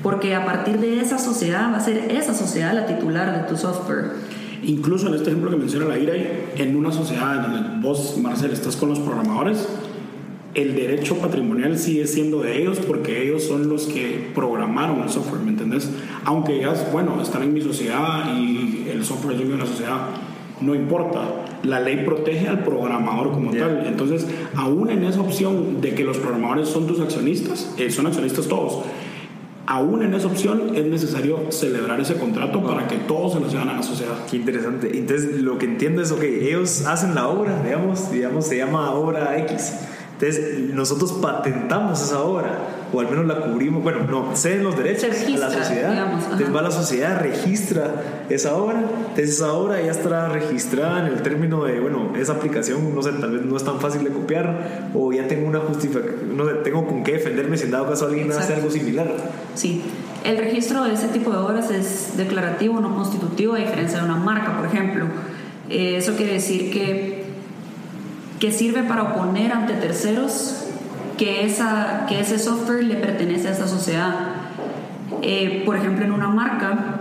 porque 0.03 0.35
a 0.35 0.45
partir 0.45 0.81
de 0.81 1.01
esa 1.01 1.19
sociedad 1.19 1.73
va 1.73 1.77
a 1.77 1.81
ser 1.81 2.11
esa 2.11 2.35
sociedad 2.35 2.75
la 2.75 2.87
titular 2.87 3.33
de 3.41 3.49
tu 3.49 3.57
software. 3.57 4.13
Incluso 4.63 5.09
en 5.09 5.15
este 5.15 5.29
ejemplo 5.31 5.51
que 5.51 5.57
menciona 5.57 5.87
la 5.87 5.99
IRA, 5.99 6.15
en 6.57 6.77
una 6.77 6.91
sociedad 6.91 7.43
donde 7.43 7.87
vos, 7.87 8.17
Marcel, 8.19 8.51
estás 8.51 8.77
con 8.77 8.89
los 8.89 8.99
programadores, 8.99 9.67
el 10.55 10.77
derecho 10.77 11.17
patrimonial 11.17 11.77
sigue 11.79 12.07
siendo 12.07 12.41
de 12.41 12.61
ellos 12.61 12.79
porque 12.87 13.23
ellos 13.23 13.43
son 13.43 13.69
los 13.69 13.87
que 13.87 14.31
programaron 14.35 15.03
el 15.03 15.11
software, 15.11 15.43
¿me 15.43 15.51
entendés? 15.51 15.91
Aunque 16.25 16.57
ellas, 16.57 16.87
bueno, 16.93 17.21
están 17.21 17.43
en 17.43 17.53
mi 17.53 17.61
sociedad 17.61 18.37
y 18.37 18.89
el 18.89 19.05
software 19.05 19.41
es 19.41 19.49
de 19.49 19.57
la 19.57 19.67
sociedad, 19.67 20.09
no 20.61 20.75
importa. 20.75 21.47
La 21.65 21.81
ley 21.81 22.05
protege 22.05 22.47
al 22.47 22.63
programador 22.63 23.33
como 23.33 23.51
tal. 23.51 23.85
Entonces, 23.87 24.27
aún 24.55 24.91
en 24.91 25.03
esa 25.05 25.21
opción 25.21 25.81
de 25.81 25.95
que 25.95 26.05
los 26.05 26.19
programadores 26.19 26.69
son 26.69 26.87
tus 26.87 27.01
accionistas, 27.01 27.75
eh, 27.79 27.91
son 27.91 28.07
accionistas 28.07 28.47
todos, 28.47 28.85
aún 29.67 30.03
en 30.03 30.15
esa 30.15 30.29
opción 30.29 30.77
es 30.77 30.85
necesario 30.85 31.51
celebrar 31.51 31.99
ese 32.01 32.15
contrato 32.15 32.63
para 32.63 32.87
que 32.87 32.97
todos 32.97 33.33
se 33.33 33.41
lo 33.41 33.49
lleven 33.49 33.71
a 33.71 33.73
la 33.73 33.83
sociedad. 33.83 34.15
Qué 34.31 34.37
interesante. 34.37 34.97
Entonces, 34.97 35.41
lo 35.41 35.59
que 35.59 35.67
entiendo 35.67 36.03
es, 36.03 36.13
ok, 36.13 36.23
ellos 36.23 36.85
hacen 36.87 37.15
la 37.15 37.29
obra, 37.29 37.63
digamos, 37.65 38.13
digamos, 38.13 38.47
se 38.47 38.59
llama 38.59 38.93
obra 38.93 39.37
X 39.39 39.73
entonces, 40.25 40.75
nosotros 40.75 41.13
patentamos 41.21 42.03
esa 42.03 42.23
obra. 42.23 42.59
o 42.93 43.01
al 43.01 43.11
menos 43.11 43.27
la 43.27 43.41
cubrimos, 43.41 43.83
bueno, 43.83 44.05
no, 44.05 44.37
ceden 44.37 44.63
los 44.63 44.77
derechos 44.77 45.05
a 45.05 45.39
la 45.39 45.51
sociedad, 45.51 46.13
entonces 46.23 46.55
va 46.55 46.63
la 46.63 46.71
sociedad, 46.71 47.21
registra 47.21 48.25
esa 48.29 48.55
obra, 48.55 48.85
entonces 49.09 49.31
esa 49.31 49.53
obra 49.53 49.83
ya 49.83 49.91
estará 49.91 50.29
registrada 50.29 51.01
en 51.01 51.13
el 51.13 51.23
término 51.23 51.65
de, 51.65 51.81
bueno, 51.81 52.13
esa 52.17 52.35
aplicación, 52.35 52.95
no 52.95 53.03
sé, 53.03 53.11
tal 53.13 53.33
vez 53.33 53.43
no 53.43 53.57
es 53.57 53.65
tan 53.65 53.81
fácil 53.81 54.05
de 54.05 54.11
copiar, 54.11 54.91
o 54.95 55.13
ya 55.13 55.27
tengo 55.27 55.49
una 55.49 55.59
justificación, 55.59 56.37
no 56.37 56.47
sé, 56.47 56.55
tengo 56.63 56.87
con 56.87 57.03
qué 57.03 57.15
defenderme 57.15 57.57
si 57.59 57.65
en 57.65 57.73
dado 57.73 57.89
caso 57.89 58.07
alguien 58.07 58.31
hace 58.31 58.55
algo 58.55 58.71
similar. 58.71 59.13
Sí. 59.55 59.83
El 60.23 60.39
registro 60.39 60.85
de 60.85 60.95
ese 60.95 61.09
tipo 61.09 61.33
de 61.33 61.39
obras 61.39 61.71
es 61.71 62.17
declarativo, 62.17 62.81
no 62.81 62.95
constitutivo, 62.95 63.55
a 63.55 63.59
diferencia 63.59 63.99
de 63.99 64.05
una 64.05 64.17
marca, 64.17 64.57
por 64.57 64.67
ejemplo. 64.67 65.07
Eh, 65.69 65.97
eso 65.97 66.15
quiere 66.15 66.35
decir 66.35 66.71
que, 66.71 67.24
que 68.39 68.53
sirve 68.53 68.83
para 68.83 69.03
oponer 69.05 69.53
ante 69.53 69.75
terceros 69.75 70.65
que, 71.17 71.45
esa, 71.45 72.07
que 72.09 72.21
ese 72.21 72.39
software 72.39 72.85
le 72.85 72.97
pertenece 72.97 73.49
a 73.49 73.53
esa 73.53 73.69
sociedad. 73.69 74.15
Eh, 75.23 75.63
por 75.65 75.77
ejemplo, 75.77 76.05
en 76.05 76.13
una 76.13 76.29
marca 76.29 77.01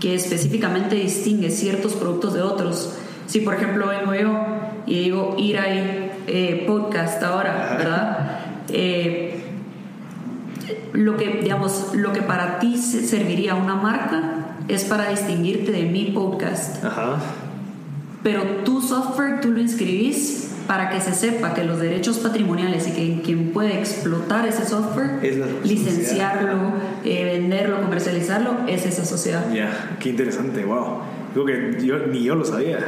que 0.00 0.14
específicamente 0.14 0.96
distingue 0.96 1.50
ciertos 1.50 1.94
productos 1.94 2.34
de 2.34 2.42
otros. 2.42 2.98
Si, 3.26 3.40
por 3.40 3.54
ejemplo, 3.54 3.88
vengo 3.88 4.14
yo 4.14 4.46
y 4.86 5.04
digo 5.04 5.36
ir 5.38 5.58
ahí 5.58 6.10
eh, 6.26 6.64
podcast 6.66 7.22
ahora, 7.22 7.76
¿verdad? 7.78 8.40
lo 10.92 11.16
que, 11.16 11.40
digamos, 11.42 11.90
lo 11.94 12.12
que 12.12 12.22
para 12.22 12.58
ti 12.58 12.76
serviría 12.78 13.54
una 13.54 13.74
marca 13.74 14.56
es 14.68 14.84
para 14.84 15.10
distinguirte 15.10 15.72
de 15.72 15.82
mi 15.82 16.06
podcast. 16.06 16.84
Ajá. 16.84 17.18
Pero 18.22 18.42
tu 18.64 18.80
software 18.80 19.40
tú 19.40 19.50
lo 19.50 19.60
inscribís 19.60 20.53
para 20.66 20.90
que 20.90 21.00
se 21.00 21.14
sepa 21.14 21.54
que 21.54 21.64
los 21.64 21.78
derechos 21.78 22.18
patrimoniales 22.18 22.88
y 22.88 22.92
que 22.92 23.22
quien 23.22 23.52
puede 23.52 23.78
explotar 23.78 24.46
ese 24.46 24.64
software, 24.64 25.20
licenciarlo, 25.64 26.72
eh, 27.04 27.24
venderlo, 27.24 27.80
comercializarlo, 27.80 28.66
es 28.66 28.86
esa 28.86 29.04
sociedad. 29.04 29.52
Ya, 29.52 29.96
qué 30.00 30.10
interesante, 30.10 30.64
wow. 30.64 31.00
Digo 31.34 31.46
que 31.46 31.78
yo, 31.84 31.98
ni 32.06 32.22
yo 32.22 32.34
lo 32.34 32.44
sabía. 32.44 32.78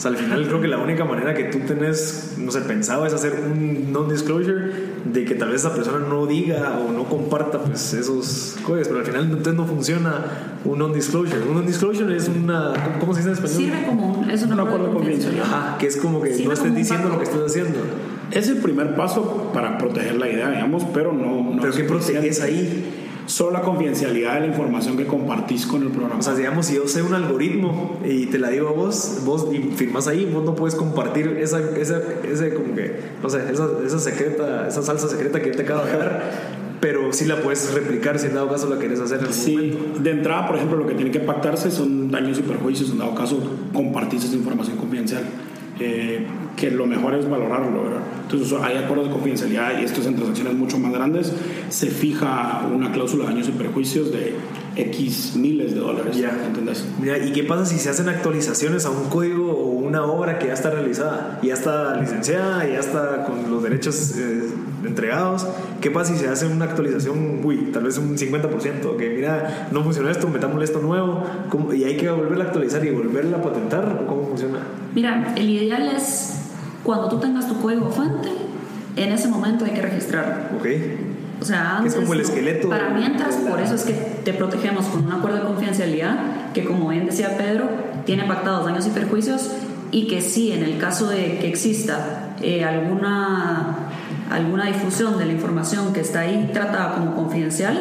O 0.00 0.02
sea, 0.02 0.12
al 0.12 0.16
final 0.16 0.46
creo 0.46 0.62
que 0.62 0.66
la 0.66 0.78
única 0.78 1.04
manera 1.04 1.34
que 1.34 1.44
tú 1.44 1.58
tenés, 1.58 2.36
no 2.38 2.50
sé, 2.50 2.62
pensado 2.62 3.04
es 3.04 3.12
hacer 3.12 3.34
un 3.34 3.92
non-disclosure 3.92 4.72
de 5.04 5.26
que 5.26 5.34
tal 5.34 5.50
vez 5.50 5.60
esa 5.60 5.74
persona 5.74 5.98
no 5.98 6.24
diga 6.24 6.78
o 6.78 6.90
no 6.90 7.04
comparta 7.04 7.62
pues 7.62 7.92
esos 7.92 8.56
códigos, 8.64 8.88
pero 8.88 9.00
al 9.00 9.04
final 9.04 9.24
entonces 9.24 9.52
no 9.52 9.66
funciona 9.66 10.54
un 10.64 10.78
non-disclosure. 10.78 11.42
Un 11.42 11.56
non-disclosure 11.56 12.16
es 12.16 12.28
una, 12.28 12.72
¿cómo 12.98 13.12
se 13.12 13.18
dice 13.18 13.28
en 13.28 13.34
español? 13.34 13.56
Sirve 13.58 13.86
como 13.86 14.20
un, 14.20 14.30
es 14.30 14.42
un, 14.42 14.58
acuerdo 14.58 14.90
confidencial. 14.90 15.38
Ajá, 15.42 15.76
que 15.78 15.88
es 15.88 15.98
como 15.98 16.22
que 16.22 16.30
no 16.46 16.52
estés 16.52 16.74
diciendo 16.74 17.10
lo 17.10 17.18
que 17.18 17.24
estás 17.24 17.42
haciendo. 17.42 17.80
Es 18.30 18.48
el 18.48 18.56
primer 18.56 18.96
paso 18.96 19.50
para 19.52 19.76
proteger 19.76 20.16
la 20.16 20.30
idea, 20.30 20.50
digamos, 20.50 20.82
pero 20.94 21.12
no... 21.12 21.52
no 21.56 21.60
¿Pero 21.60 21.74
qué 21.74 21.84
proteges 21.84 22.40
ahí? 22.40 23.09
Solo 23.30 23.52
la 23.52 23.62
confidencialidad 23.62 24.34
de 24.34 24.40
la 24.40 24.46
información 24.46 24.96
que 24.96 25.06
compartís 25.06 25.64
con 25.64 25.82
el 25.82 25.90
programa. 25.90 26.18
O 26.18 26.22
sea, 26.22 26.34
digamos, 26.34 26.66
si 26.66 26.74
yo 26.74 26.88
sé 26.88 27.02
un 27.02 27.14
algoritmo 27.14 28.00
y 28.04 28.26
te 28.26 28.38
la 28.38 28.50
digo 28.50 28.68
a 28.68 28.72
vos, 28.72 29.20
vos 29.24 29.46
firmas 29.76 30.08
ahí, 30.08 30.24
vos 30.24 30.44
no 30.44 30.56
puedes 30.56 30.74
compartir 30.74 31.28
esa, 31.40 31.60
esa, 31.78 32.00
ese, 32.28 32.54
como 32.54 32.74
que, 32.74 32.98
no 33.22 33.30
sé, 33.30 33.40
esa, 33.52 33.68
esa 33.86 34.00
secreta, 34.00 34.66
esa 34.66 34.82
salsa 34.82 35.08
secreta 35.08 35.40
que 35.40 35.50
te 35.50 35.62
acabo 35.62 35.84
de 35.84 35.92
dar 35.92 36.60
pero 36.80 37.12
sí 37.12 37.26
la 37.26 37.36
puedes 37.42 37.74
replicar 37.74 38.18
si 38.18 38.28
en 38.28 38.34
dado 38.34 38.48
caso 38.48 38.66
la 38.68 38.78
quieres 38.78 39.00
hacer 39.00 39.18
en 39.18 39.26
algún 39.26 39.38
sí, 39.38 39.78
De 39.98 40.12
entrada, 40.12 40.46
por 40.46 40.56
ejemplo, 40.56 40.78
lo 40.78 40.86
que 40.86 40.94
tiene 40.94 41.10
que 41.10 41.20
pactarse 41.20 41.70
son 41.70 42.10
daños 42.10 42.38
y 42.38 42.42
perjuicios, 42.42 42.90
en 42.90 42.98
dado 42.98 43.14
caso 43.14 43.38
compartís 43.74 44.24
esa 44.24 44.34
información 44.34 44.78
confidencial. 44.78 45.24
Eh, 45.80 46.26
que 46.56 46.70
lo 46.70 46.86
mejor 46.86 47.14
es 47.14 47.28
valorarlo, 47.28 47.84
¿verdad? 47.84 48.02
Entonces 48.22 48.52
hay 48.60 48.76
acuerdos 48.76 49.06
de 49.06 49.12
confidencialidad 49.14 49.80
y 49.80 49.84
esto 49.84 50.02
es 50.02 50.06
en 50.06 50.14
transacciones 50.14 50.54
mucho 50.54 50.78
más 50.78 50.92
grandes, 50.92 51.32
se 51.70 51.86
fija 51.86 52.68
una 52.70 52.92
cláusula 52.92 53.24
de 53.24 53.30
daños 53.30 53.48
y 53.48 53.52
perjuicios 53.52 54.12
de 54.12 54.34
X 54.76 55.36
miles 55.36 55.72
de 55.74 55.80
dólares. 55.80 56.16
Ya, 56.18 56.38
¿entendés? 56.46 56.84
¿y 57.26 57.32
qué 57.32 57.44
pasa 57.44 57.64
si 57.64 57.78
se 57.78 57.88
hacen 57.88 58.10
actualizaciones 58.10 58.84
a 58.84 58.90
un 58.90 59.08
código 59.08 59.50
o 59.50 59.69
una 59.90 60.04
obra 60.04 60.38
que 60.38 60.46
ya 60.46 60.54
está 60.54 60.70
realizada, 60.70 61.40
ya 61.42 61.54
está 61.54 61.96
licenciada, 61.96 62.64
ya 62.64 62.78
está 62.78 63.24
con 63.24 63.50
los 63.50 63.62
derechos 63.62 64.14
eh, 64.16 64.48
entregados? 64.84 65.46
¿Qué 65.80 65.90
pasa 65.90 66.14
si 66.14 66.20
se 66.20 66.28
hace 66.28 66.46
una 66.46 66.66
actualización, 66.66 67.40
uy, 67.44 67.70
tal 67.72 67.82
vez 67.82 67.98
un 67.98 68.16
50%, 68.16 68.96
que 68.96 69.10
mira, 69.10 69.68
no 69.72 69.82
funcionó 69.82 70.08
esto, 70.08 70.28
metámosle 70.28 70.64
esto 70.64 70.78
nuevo, 70.78 71.24
y 71.74 71.84
hay 71.84 71.96
que 71.96 72.08
volverla 72.08 72.44
a 72.44 72.46
actualizar 72.46 72.84
y 72.84 72.90
volverla 72.90 73.38
a 73.38 73.42
patentar? 73.42 74.04
¿Cómo 74.06 74.26
funciona? 74.26 74.60
Mira, 74.94 75.34
el 75.36 75.50
ideal 75.50 75.90
es 75.94 76.50
cuando 76.84 77.08
tú 77.08 77.18
tengas 77.18 77.48
tu 77.48 77.60
código 77.60 77.90
fuente, 77.90 78.28
en 78.96 79.12
ese 79.12 79.28
momento 79.28 79.64
hay 79.64 79.72
que 79.72 79.82
registrarlo. 79.82 80.56
Ok. 80.56 80.66
O 81.40 81.44
sea, 81.44 81.78
antes, 81.78 81.94
es 81.94 82.00
como 82.00 82.12
el 82.12 82.20
esqueleto. 82.20 82.68
Para 82.68 82.90
mientras, 82.90 83.36
por 83.36 83.60
eso 83.60 83.74
es 83.74 83.82
que 83.82 83.92
te 83.92 84.34
protegemos 84.34 84.86
con 84.86 85.06
un 85.06 85.12
acuerdo 85.12 85.38
de 85.38 85.44
confidencialidad 85.44 86.52
que, 86.52 86.64
como 86.64 86.88
bien 86.88 87.06
decía 87.06 87.36
Pedro, 87.36 87.68
tiene 88.04 88.24
pactados 88.24 88.66
daños 88.66 88.86
y 88.86 88.90
perjuicios 88.90 89.50
y 89.92 90.06
que 90.06 90.20
sí, 90.20 90.52
en 90.52 90.62
el 90.62 90.78
caso 90.78 91.08
de 91.08 91.38
que 91.38 91.48
exista 91.48 92.34
eh, 92.42 92.64
alguna, 92.64 93.90
alguna 94.30 94.66
difusión 94.66 95.18
de 95.18 95.26
la 95.26 95.32
información 95.32 95.92
que 95.92 96.00
está 96.00 96.20
ahí 96.20 96.50
tratada 96.52 96.94
como 96.94 97.16
confidencial, 97.16 97.78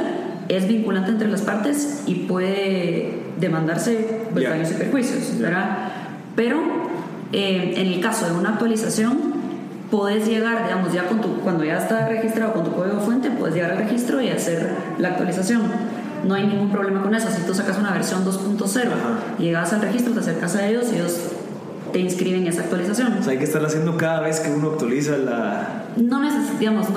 es 0.48 0.68
vinculante 0.68 1.12
entre 1.12 1.28
las 1.28 1.42
partes 1.42 2.04
y 2.08 2.16
puede 2.16 3.20
demandarse 3.40 4.22
pues, 4.34 4.50
daños 4.50 4.72
y 4.72 4.74
perjuicios, 4.74 5.40
¿verdad? 5.40 5.92
Pero 6.36 6.60
eh, 7.32 7.74
en 7.78 7.88
el 7.88 8.02
caso 8.02 8.26
de 8.26 8.32
una 8.32 8.50
actualización, 8.50 9.30
puedes 9.92 10.28
llegar, 10.28 10.64
digamos, 10.64 10.92
ya 10.92 11.08
con 11.08 11.22
tu, 11.22 11.40
cuando 11.42 11.64
ya 11.64 11.78
está 11.78 12.08
registrado 12.08 12.54
con 12.54 12.64
tu 12.64 12.74
código 12.74 13.00
fuente, 13.00 13.30
puedes 13.30 13.56
llegar 13.56 13.72
al 13.72 13.78
registro 13.78 14.22
y 14.22 14.30
hacer 14.30 14.72
la 14.98 15.10
actualización. 15.10 15.62
No 16.28 16.34
hay 16.34 16.48
ningún 16.48 16.72
problema 16.72 17.02
con 17.02 17.16
eso. 17.16 17.30
Si 17.30 17.44
tú 17.44 17.54
sacas 17.54 17.78
una 17.78 17.92
versión 17.92 18.26
2.0, 18.26 18.90
llegas 19.38 19.72
al 19.74 19.82
registro, 19.82 20.14
te 20.14 20.20
acercas 20.20 20.56
a 20.56 20.68
ellos 20.68 20.88
y 20.92 20.96
ellos 20.96 21.32
te 21.92 22.00
inscriben 22.00 22.48
esa 22.48 22.62
actualización. 22.62 23.14
O 23.14 23.24
sea, 23.24 23.34
hay 23.34 23.38
que 23.38 23.46
estar 23.46 23.64
haciendo 23.64 23.98
cada 23.98 24.22
vez 24.22 24.40
que 24.40 24.52
uno 24.52 24.72
actualiza 24.72 25.18
la... 25.18 25.86
No 25.98 26.22
necesitamos, 26.22 26.88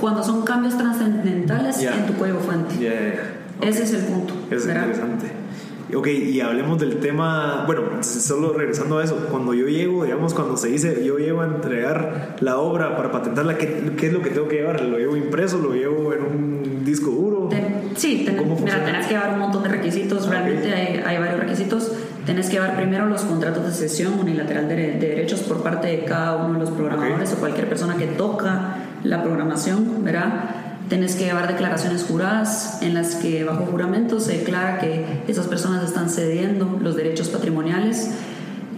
cuando 0.00 0.22
son 0.22 0.42
cambios 0.42 0.76
trascendentales 0.76 1.80
en 1.82 2.06
tu 2.06 2.14
código 2.14 2.40
fuente. 2.40 2.74
Ese 3.60 3.82
es 3.84 3.92
el 3.92 4.02
punto. 4.04 4.34
Es 4.50 4.66
interesante. 4.66 5.40
Ok, 5.94 6.06
y 6.06 6.40
hablemos 6.40 6.78
del 6.78 7.00
tema, 7.00 7.64
bueno, 7.66 8.02
solo 8.02 8.52
regresando 8.52 8.98
a 8.98 9.04
eso, 9.04 9.26
cuando 9.30 9.54
yo 9.54 9.66
llego, 9.66 10.04
digamos, 10.04 10.34
cuando 10.34 10.56
se 10.56 10.68
dice 10.68 11.04
yo 11.04 11.18
llego 11.18 11.40
a 11.40 11.46
entregar 11.46 12.36
la 12.40 12.58
obra 12.58 12.96
para 12.96 13.10
patentarla, 13.10 13.58
¿qué, 13.58 13.92
qué 13.96 14.06
es 14.06 14.12
lo 14.12 14.22
que 14.22 14.30
tengo 14.30 14.46
que 14.46 14.56
llevar? 14.56 14.80
¿Lo 14.82 14.98
llevo 14.98 15.16
impreso? 15.16 15.58
¿Lo 15.58 15.74
llevo 15.74 16.12
en 16.12 16.22
un 16.22 16.84
disco 16.84 17.10
duro? 17.10 17.48
sí, 17.96 18.26
mira, 18.62 18.84
tenés 18.84 19.06
que 19.06 19.14
llevar 19.14 19.34
un 19.34 19.40
montón 19.40 19.64
de 19.64 19.68
requisitos, 19.68 20.28
realmente 20.28 20.72
hay, 20.72 21.02
hay, 21.04 21.18
varios 21.18 21.40
requisitos. 21.40 21.92
Tenés 22.30 22.46
que 22.46 22.52
llevar 22.52 22.76
primero 22.76 23.06
los 23.06 23.22
contratos 23.22 23.66
de 23.66 23.72
sesión 23.72 24.20
unilateral 24.20 24.68
de, 24.68 24.76
de 24.76 24.98
derechos 25.00 25.40
por 25.40 25.64
parte 25.64 25.88
de 25.88 26.04
cada 26.04 26.36
uno 26.36 26.60
de 26.60 26.60
los 26.60 26.70
programadores 26.70 27.32
o 27.32 27.36
cualquier 27.38 27.68
persona 27.68 27.96
que 27.96 28.06
toca 28.06 28.76
la 29.02 29.24
programación, 29.24 30.04
¿verdad? 30.04 30.44
Tienes 30.88 31.16
que 31.16 31.24
llevar 31.24 31.48
declaraciones 31.48 32.04
juradas 32.04 32.78
en 32.82 32.94
las 32.94 33.16
que 33.16 33.42
bajo 33.42 33.66
juramento 33.66 34.20
se 34.20 34.38
declara 34.38 34.78
que 34.78 35.24
esas 35.26 35.48
personas 35.48 35.82
están 35.82 36.08
cediendo 36.08 36.78
los 36.80 36.94
derechos 36.94 37.30
patrimoniales. 37.30 38.12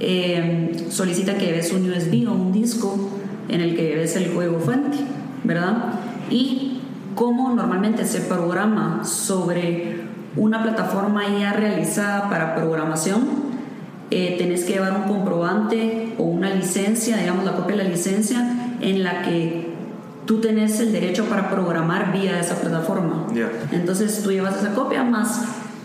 Eh, 0.00 0.86
solicita 0.88 1.34
que 1.34 1.52
ves 1.52 1.74
un 1.74 1.90
USB 1.90 2.26
o 2.30 2.32
un 2.32 2.52
disco 2.52 3.10
en 3.50 3.60
el 3.60 3.76
que 3.76 3.96
ves 3.96 4.16
el 4.16 4.32
juego 4.32 4.60
fuente, 4.60 4.96
¿verdad? 5.44 5.92
Y 6.30 6.80
cómo 7.14 7.50
normalmente 7.54 8.06
se 8.06 8.22
programa 8.22 9.04
sobre 9.04 10.00
una 10.36 10.62
plataforma 10.62 11.28
ya 11.28 11.52
realizada 11.52 12.30
para 12.30 12.54
programación, 12.54 13.41
eh, 14.12 14.36
tenés 14.36 14.64
que 14.64 14.74
llevar 14.74 14.92
un 14.92 15.04
comprobante 15.04 16.12
o 16.18 16.24
una 16.24 16.54
licencia, 16.54 17.16
digamos 17.16 17.46
la 17.46 17.56
copia 17.56 17.76
de 17.76 17.84
la 17.84 17.88
licencia, 17.88 18.76
en 18.82 19.02
la 19.02 19.22
que 19.22 19.72
tú 20.26 20.40
tenés 20.40 20.80
el 20.80 20.92
derecho 20.92 21.24
para 21.24 21.48
programar 21.48 22.12
vía 22.12 22.38
esa 22.38 22.56
plataforma. 22.56 23.26
Entonces 23.72 24.22
tú 24.22 24.30
llevas 24.30 24.58
esa 24.58 24.74
copia 24.74 25.02
más 25.02 25.42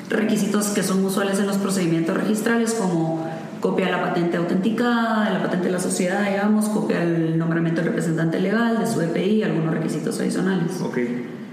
requisitos 0.10 0.68
que 0.68 0.84
son 0.84 1.04
usuales 1.06 1.40
en 1.40 1.48
los 1.48 1.58
procedimientos 1.58 2.18
registrales 2.18 2.74
como 2.74 3.30
copia 3.62 3.86
de 3.86 3.92
la 3.94 4.02
patente 4.02 4.36
autenticada, 4.36 5.26
de 5.26 5.34
la 5.34 5.42
patente 5.42 5.68
de 5.68 5.72
la 5.72 5.80
sociedad, 5.80 6.30
digamos, 6.30 6.66
copia 6.66 7.00
del 7.00 7.38
nombramiento 7.38 7.82
del 7.82 7.92
representante 7.92 8.40
legal, 8.40 8.80
de 8.80 8.88
su 8.88 9.02
EPI, 9.02 9.44
algunos 9.44 9.74
requisitos 9.74 10.20
adicionales. 10.20 10.82
Ok, 10.82 10.98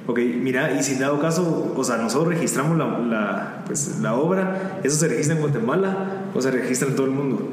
ok, 0.06 0.18
mira, 0.40 0.72
y 0.78 0.82
si 0.82 0.96
dado 0.96 1.20
caso, 1.20 1.72
o 1.76 1.84
sea, 1.84 1.96
nosotros 1.96 2.34
registramos 2.34 2.76
la, 2.76 2.98
la, 2.98 3.64
pues, 3.66 3.98
la 4.00 4.14
obra, 4.14 4.80
¿eso 4.82 4.96
se 4.96 5.08
registra 5.08 5.36
en 5.36 5.42
Guatemala 5.42 6.30
o 6.34 6.40
se 6.40 6.50
registra 6.50 6.88
en 6.88 6.96
todo 6.96 7.06
el 7.06 7.12
mundo? 7.12 7.52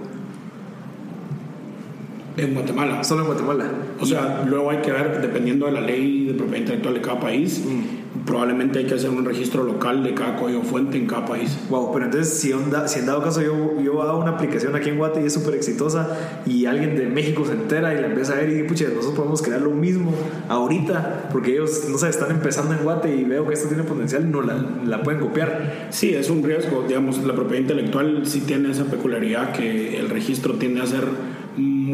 En 2.38 2.54
Guatemala. 2.54 3.04
Solo 3.04 3.22
en 3.22 3.28
Guatemala. 3.28 3.66
O 4.00 4.06
sea, 4.06 4.44
luego 4.48 4.70
hay 4.70 4.78
que 4.78 4.92
ver, 4.92 5.22
dependiendo 5.22 5.66
de 5.66 5.74
la 5.74 5.82
ley 5.82 6.26
de 6.28 6.34
propiedad 6.34 6.60
intelectual 6.60 6.94
de 6.94 7.02
cada 7.02 7.20
país, 7.20 7.62
mm. 7.66 8.26
probablemente 8.26 8.80
hay 8.80 8.86
que 8.86 8.96
hacer 8.96 9.10
un 9.10 9.26
registro 9.26 9.64
local 9.64 10.04
de 10.04 10.14
cada 10.14 10.38
código 10.38 10.64
fuente 10.64 10.98
en 10.98 11.08
cada 11.08 11.26
país. 11.26 11.58
Wow, 11.70 11.92
pero 11.92 12.06
entonces 12.06 12.34
si, 12.34 12.54
onda, 12.54 12.88
si 12.88 13.00
en 13.00 13.06
dado 13.06 13.22
caso 13.22 13.42
yo, 13.42 13.82
yo 13.82 14.02
hago 14.02 14.20
una 14.20 14.32
aplicación 14.32 14.76
aquí 14.76 14.90
en 14.90 14.98
Guate 14.98 15.22
y 15.22 15.26
es 15.26 15.34
súper 15.34 15.56
exitosa 15.56 16.42
y 16.46 16.66
alguien 16.66 16.96
de 16.96 17.08
México 17.08 17.46
se 17.46 17.54
entera 17.54 17.94
y 17.94 18.00
la 18.00 18.08
empieza 18.08 18.34
a 18.34 18.36
ver 18.38 18.50
y 18.50 18.54
dice, 18.54 18.66
pucha, 18.66 18.86
nosotros 18.86 19.14
podemos 19.16 19.42
crear 19.42 19.62
lo 19.62 19.72
mismo 19.72 20.14
ahorita 20.48 21.30
porque 21.32 21.52
ellos, 21.52 21.86
no 21.90 21.98
sé, 21.98 22.10
están 22.10 22.32
empezando 22.32 22.74
en 22.74 22.84
Guate 22.84 23.14
y 23.14 23.24
veo 23.26 23.46
que 23.46 23.54
esto 23.54 23.68
tiene 23.68 23.84
potencial, 23.84 24.32
no 24.32 24.42
la, 24.42 24.56
la 24.86 25.04
pueden 25.04 25.20
copiar. 25.20 25.88
Sí, 25.90 26.14
es 26.14 26.30
un 26.30 26.44
riesgo, 26.44 26.86
digamos, 26.88 27.24
la 27.24 27.36
propiedad 27.36 27.62
intelectual 27.62 28.22
sí 28.26 28.42
tiene 28.42 28.72
esa 28.72 28.86
peculiaridad 28.86 29.52
que 29.52 30.00
el 30.00 30.10
registro 30.10 30.56
tiende 30.56 30.82
a 30.82 30.86
ser 30.86 31.06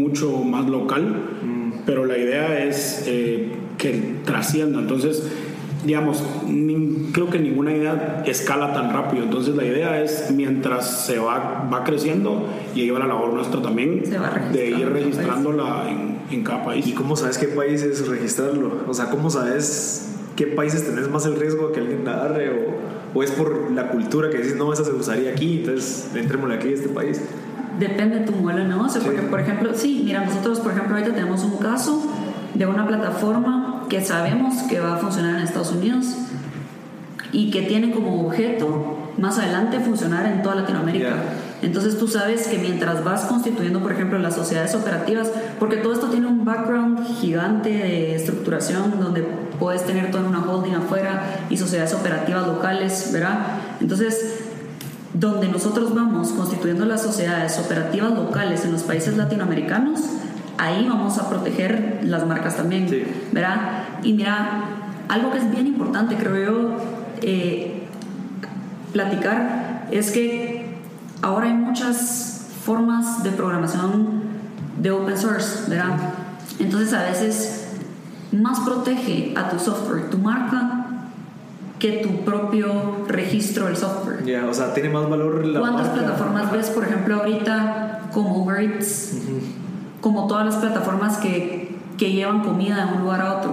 mucho 0.08 0.32
más 0.44 0.68
local, 0.70 1.04
mm. 1.44 1.72
pero 1.86 2.06
la 2.06 2.18
idea 2.18 2.64
es 2.64 3.04
eh, 3.08 3.52
que 3.78 4.16
trascienda. 4.26 4.80
Entonces, 4.80 5.24
digamos, 5.86 6.24
creo 7.14 7.30
que 7.30 7.40
ninguna 7.40 7.76
idea 7.76 8.24
escala 8.26 8.74
tan 8.74 8.92
rápido. 8.92 9.24
Entonces 9.24 9.56
la 9.56 9.66
idea 9.66 10.02
es, 10.02 10.32
mientras 10.32 11.06
se 11.06 11.20
va, 11.20 11.68
va 11.72 11.84
creciendo, 11.84 12.48
y 12.76 12.82
ahí 12.82 12.90
va 12.90 13.00
la 13.00 13.08
labor 13.08 13.34
nuestra 13.34 13.62
también, 13.62 14.04
de 14.52 14.70
ir 14.70 14.90
registrándola 14.90 15.90
en, 15.90 16.20
en, 16.32 16.44
cada 16.44 16.66
país. 16.66 16.88
¿Y 16.88 16.94
cómo 16.94 17.16
sabes 17.16 17.38
qué 17.38 17.48
países 17.48 18.08
registrarlo? 18.08 18.84
O 18.88 18.94
sea, 18.94 19.10
¿cómo 19.10 19.30
sabes 19.30 20.16
qué 20.36 20.48
países 20.48 20.86
tenés 20.86 21.10
más 21.10 21.26
el 21.26 21.36
riesgo 21.36 21.68
de 21.68 21.74
que 21.74 21.80
alguien 21.82 22.06
la 22.06 22.14
agarre? 22.14 22.50
O, 22.50 23.20
o, 23.20 23.24
es 23.24 23.32
por 23.32 23.72
la 23.72 23.90
cultura 23.90 24.30
que 24.30 24.38
dices, 24.38 24.56
no, 24.56 24.72
esa 24.74 24.84
se 24.84 24.92
usaría 24.92 25.32
aquí, 25.32 25.60
entonces 25.60 26.10
entrémosle 26.16 26.56
aquí 26.56 26.70
a 26.70 26.72
este 26.72 26.90
país? 26.90 27.22
Depende 27.80 28.20
de 28.20 28.26
tu 28.26 28.32
modelo 28.34 28.64
de 28.64 28.70
negocio, 28.70 29.02
porque 29.04 29.22
por 29.22 29.40
ejemplo, 29.40 29.72
sí, 29.76 30.02
mira, 30.04 30.26
nosotros 30.26 30.60
por 30.60 30.72
ejemplo 30.72 30.96
ahorita 30.96 31.14
tenemos 31.14 31.44
un 31.44 31.58
caso 31.58 32.12
de 32.54 32.66
una 32.66 32.88
plataforma 32.88 33.84
que 33.90 34.04
sabemos 34.04 34.64
que 34.64 34.80
va 34.80 34.96
a 34.96 34.98
funcionar 34.98 35.36
en 35.36 35.42
Estados 35.44 35.72
Unidos 35.72 36.16
y 37.32 37.52
que 37.52 37.62
tiene 37.64 37.92
como 37.92 38.26
objeto 38.26 39.12
más 39.18 39.38
adelante 39.38 39.80
funcionar 39.80 40.26
en 40.26 40.42
toda 40.42 40.56
Latinoamérica. 40.56 41.16
Entonces 41.62 41.98
tú 41.98 42.08
sabes 42.08 42.48
que 42.48 42.60
mientras 42.60 43.04
vas 43.04 43.26
constituyendo, 43.26 43.82
por 43.82 43.92
ejemplo, 43.92 44.20
las 44.20 44.36
sociedades 44.36 44.76
operativas, 44.76 45.32
porque 45.60 45.78
todo 45.78 45.94
esto 45.94 46.08
tiene 46.08 46.28
un 46.28 46.46
background 46.46 47.06
gigante 47.20 47.70
de 47.70 48.16
estructuración 48.16 49.00
donde 49.00 49.24
puedes 49.60 49.84
tener 49.86 50.12
toda 50.12 50.28
una 50.28 50.42
holding 50.42 50.76
afuera 50.76 51.46
y 51.50 51.58
sociedades 51.58 51.94
operativas 51.96 52.46
locales, 52.46 53.10
¿verdad? 53.12 53.40
Entonces, 53.80 54.47
donde 55.20 55.48
nosotros 55.48 55.96
vamos 55.96 56.30
constituyendo 56.30 56.86
las 56.86 57.02
sociedades 57.02 57.58
operativas 57.60 58.12
locales 58.12 58.66
en 58.66 58.72
los 58.72 58.84
países 58.84 59.18
latinoamericanos, 59.18 60.02
ahí 60.58 60.86
vamos 60.88 61.18
a 61.18 61.30
proteger 61.30 62.02
las 62.04 62.26
marcas 62.26 62.58
también, 62.58 62.88
¿verdad? 63.32 63.84
Y 64.04 64.14
mira, 64.14 64.66
algo 65.08 65.32
que 65.32 65.40
es 65.40 65.52
bien 65.52 65.68
importante, 65.68 66.16
creo 66.16 66.38
yo, 66.38 66.78
eh, 67.22 67.88
platicar, 68.94 69.88
es 69.92 70.12
que 70.12 70.78
ahora 71.22 71.48
hay 71.48 71.54
muchas 71.54 72.48
formas 72.64 73.24
de 73.24 73.32
programación 73.32 74.22
de 74.80 74.92
open 74.92 75.18
source, 75.18 75.70
¿verdad? 75.70 75.98
Entonces 76.60 76.94
a 76.94 77.04
veces 77.04 77.70
más 78.32 78.60
protege 78.60 79.34
a 79.36 79.50
tu 79.50 79.58
software, 79.58 80.10
tu 80.10 80.18
marca, 80.18 80.77
que 81.80 82.04
tu 82.04 82.26
propio 82.26 83.06
registro 83.08 83.66
del 83.66 83.78
software. 83.78 84.24
Ya, 84.26 84.46
o 84.46 84.54
sea, 84.54 84.74
tiene 84.74 84.90
más 84.90 85.10
valor 85.10 85.46
la 85.46 85.60
¿Cuántas 85.60 85.90
plataformas 85.90 86.52
ves, 86.52 86.70
por 86.70 86.84
ejemplo, 86.84 87.16
ahorita 87.16 88.10
como 88.14 88.44
Uber 88.44 88.62
Eats? 88.62 89.16
como 90.02 90.28
todas 90.28 90.46
las 90.46 90.56
plataformas 90.58 91.18
que, 91.18 91.76
que 91.98 92.12
llevan 92.12 92.42
comida 92.42 92.86
de 92.86 92.94
un 92.94 93.02
lugar 93.02 93.22
a 93.22 93.38
otro. 93.38 93.52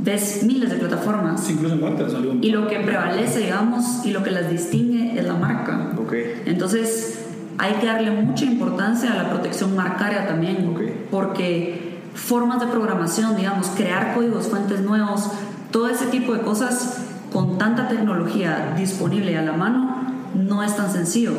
Ves 0.00 0.42
miles 0.44 0.70
de 0.70 0.76
plataformas. 0.76 1.48
incluso 1.50 1.74
en 1.74 2.44
Y 2.44 2.50
lo 2.50 2.68
que 2.68 2.80
prevalece, 2.80 3.40
digamos, 3.40 4.04
y 4.04 4.12
lo 4.12 4.22
que 4.22 4.30
las 4.30 4.50
distingue 4.50 5.18
es 5.18 5.24
la 5.24 5.34
marca. 5.34 5.92
Okay. 6.04 6.42
Entonces, 6.46 7.26
hay 7.58 7.74
que 7.74 7.86
darle 7.86 8.12
mucha 8.12 8.44
importancia 8.44 9.12
a 9.12 9.22
la 9.22 9.30
protección 9.30 9.74
marcaria 9.74 10.26
también. 10.26 10.74
Porque 11.10 11.98
formas 12.14 12.60
de 12.60 12.66
programación, 12.66 13.36
digamos, 13.36 13.68
crear 13.68 14.14
códigos 14.14 14.48
fuentes 14.48 14.80
nuevos, 14.80 15.30
todo 15.70 15.88
ese 15.88 16.06
tipo 16.06 16.34
de 16.34 16.40
cosas 16.40 16.98
con 17.32 17.58
tanta 17.58 17.88
tecnología 17.88 18.74
disponible 18.76 19.36
a 19.36 19.42
la 19.42 19.52
mano 19.52 19.96
no 20.34 20.62
es 20.62 20.76
tan 20.76 20.90
sencillo. 20.90 21.32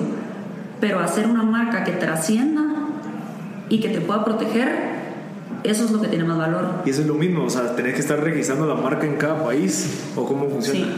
Pero 0.80 1.00
hacer 1.00 1.28
una 1.28 1.44
marca 1.44 1.84
que 1.84 1.92
trascienda 1.94 2.64
y 3.68 3.80
que 3.80 3.90
te 3.90 4.02
pueda 4.02 4.24
proteger, 4.24 4.70
eso 5.64 5.86
es 5.86 5.92
lo 5.92 6.02
que 6.02 6.08
tiene 6.08 6.24
más 6.24 6.38
valor. 6.38 6.66
Y 6.86 6.90
eso 6.90 7.02
es 7.02 7.08
lo 7.08 7.16
mismo, 7.16 7.44
o 7.44 7.50
sea, 7.50 7.76
tenés 7.76 7.96
que 7.96 8.00
estar 8.00 8.20
registrando 8.20 8.66
la 8.66 8.76
marca 8.76 9.06
en 9.06 9.18
cada 9.18 9.44
país 9.44 10.10
o 10.16 10.26
cómo 10.26 10.48
funciona. 10.48 10.86
Sí. 10.86 10.92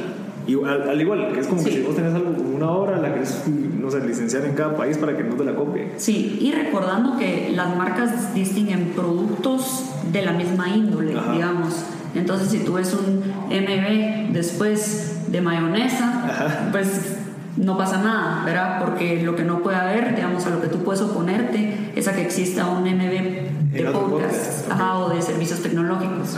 Y 0.47 0.55
al, 0.63 0.99
igual, 0.99 1.33
que 1.33 1.39
es 1.39 1.47
como 1.47 1.63
que 1.63 1.71
si 1.71 1.81
vos 1.81 1.95
tenés 1.95 2.13
algo 2.13 2.31
una 2.31 2.71
obra, 2.71 2.97
la 2.97 3.13
querés, 3.13 3.43
no 3.47 3.91
sé, 3.91 4.05
licenciar 4.05 4.45
en 4.45 4.53
cada 4.53 4.75
país 4.75 4.97
para 4.97 5.15
que 5.15 5.23
no 5.23 5.35
te 5.35 5.43
la 5.43 5.55
copie. 5.55 5.91
Sí, 5.97 6.37
y 6.41 6.51
recordando 6.51 7.17
que 7.17 7.51
las 7.55 7.75
marcas 7.75 8.33
distinguen 8.33 8.93
productos 8.95 9.85
de 10.11 10.23
la 10.23 10.33
misma 10.33 10.69
índole, 10.69 11.13
digamos. 11.31 11.85
Entonces, 12.15 12.49
si 12.49 12.59
tú 12.59 12.73
ves 12.73 12.93
un 12.93 13.19
MB 13.49 14.33
después 14.33 15.31
de 15.31 15.41
mayonesa, 15.41 16.69
pues 16.71 17.17
no 17.57 17.77
pasa 17.77 18.01
nada, 18.01 18.43
¿verdad? 18.45 18.81
Porque 18.83 19.21
lo 19.23 19.35
que 19.35 19.43
no 19.43 19.61
puede 19.61 19.77
haber, 19.77 20.15
digamos, 20.15 20.45
a 20.45 20.49
lo 20.49 20.61
que 20.61 20.67
tú 20.67 20.79
puedes 20.83 21.01
oponerte 21.01 21.91
es 21.95 22.07
a 22.07 22.15
que 22.15 22.21
exista 22.21 22.67
un 22.67 22.83
MB 22.83 23.73
de 23.73 23.83
podcast, 23.85 24.69
o 24.71 25.09
de 25.09 25.21
servicios 25.21 25.61
tecnológicos. 25.61 26.37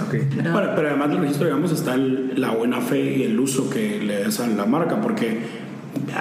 Bueno, 0.51 0.69
pero 0.75 0.89
además 0.89 1.09
del 1.09 1.19
registro, 1.19 1.45
digamos, 1.45 1.71
está 1.71 1.97
la 1.97 2.51
buena 2.51 2.81
fe 2.81 3.17
y 3.17 3.23
el 3.23 3.39
uso 3.39 3.69
que 3.69 3.99
le 4.01 4.23
das 4.23 4.39
a 4.39 4.47
la 4.47 4.65
marca, 4.65 5.01
porque 5.01 5.39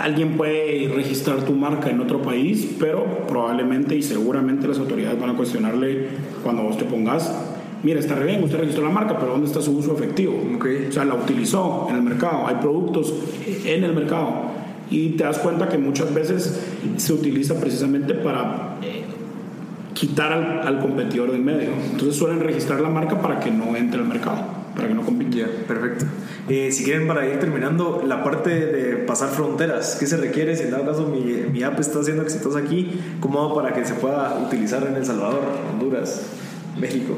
alguien 0.00 0.36
puede 0.36 0.90
registrar 0.94 1.42
tu 1.42 1.52
marca 1.52 1.90
en 1.90 2.00
otro 2.00 2.22
país, 2.22 2.76
pero 2.78 3.26
probablemente 3.26 3.94
y 3.96 4.02
seguramente 4.02 4.68
las 4.68 4.78
autoridades 4.78 5.20
van 5.20 5.30
a 5.30 5.34
cuestionarle 5.34 6.08
cuando 6.42 6.62
vos 6.62 6.78
te 6.78 6.84
pongas 6.84 7.30
mira, 7.82 8.00
está 8.00 8.14
re 8.14 8.26
bien, 8.26 8.42
usted 8.42 8.58
registró 8.58 8.84
la 8.84 8.90
marca, 8.90 9.18
pero 9.18 9.32
¿dónde 9.32 9.46
está 9.46 9.60
su 9.60 9.76
uso 9.76 9.94
efectivo? 9.94 10.34
O 10.34 10.92
sea, 10.92 11.04
la 11.04 11.14
utilizó 11.14 11.86
en 11.90 11.96
el 11.96 12.02
mercado, 12.02 12.46
hay 12.46 12.56
productos 12.56 13.12
en 13.64 13.84
el 13.84 13.94
mercado 13.94 14.52
y 14.90 15.10
te 15.10 15.24
das 15.24 15.38
cuenta 15.38 15.68
que 15.68 15.78
muchas 15.78 16.12
veces 16.12 16.60
se 16.96 17.12
utiliza 17.12 17.58
precisamente 17.58 18.14
para 18.14 18.76
eh, 18.82 19.04
quitar 19.94 20.32
al, 20.32 20.80
competidor 20.80 21.32
del 21.32 21.40
medio. 21.40 21.70
Entonces 21.90 22.16
suelen 22.16 22.40
registrar 22.40 22.80
la 22.80 22.90
marca 22.90 23.20
para 23.20 23.40
que 23.40 23.50
no 23.50 23.74
entre 23.74 24.00
al 24.00 24.06
mercado, 24.06 24.42
para 24.76 24.88
que 24.88 24.94
no 24.94 25.02
compita. 25.02 25.46
perfecto. 25.66 26.04
Eh, 26.48 26.70
si 26.72 26.84
quieren, 26.84 27.06
para 27.06 27.26
ir 27.26 27.38
terminando, 27.38 28.02
la 28.06 28.22
parte 28.22 28.50
de 28.50 28.96
pasar 28.96 29.30
fronteras, 29.30 29.96
¿qué 29.98 30.06
se 30.06 30.18
requiere? 30.18 30.56
Si 30.56 30.64
en 30.64 30.72
dado 30.72 30.84
caso 30.84 31.06
mi, 31.06 31.20
mi 31.50 31.62
app 31.62 31.80
está 31.80 32.02
siendo 32.02 32.22
exitosa 32.22 32.58
aquí, 32.58 33.00
¿cómo 33.20 33.40
hago 33.40 33.54
para 33.54 33.72
que 33.72 33.84
se 33.84 33.94
pueda 33.94 34.38
utilizar 34.44 34.86
en 34.86 34.96
El 34.96 35.06
Salvador, 35.06 35.40
Honduras, 35.72 36.26
México? 36.78 37.16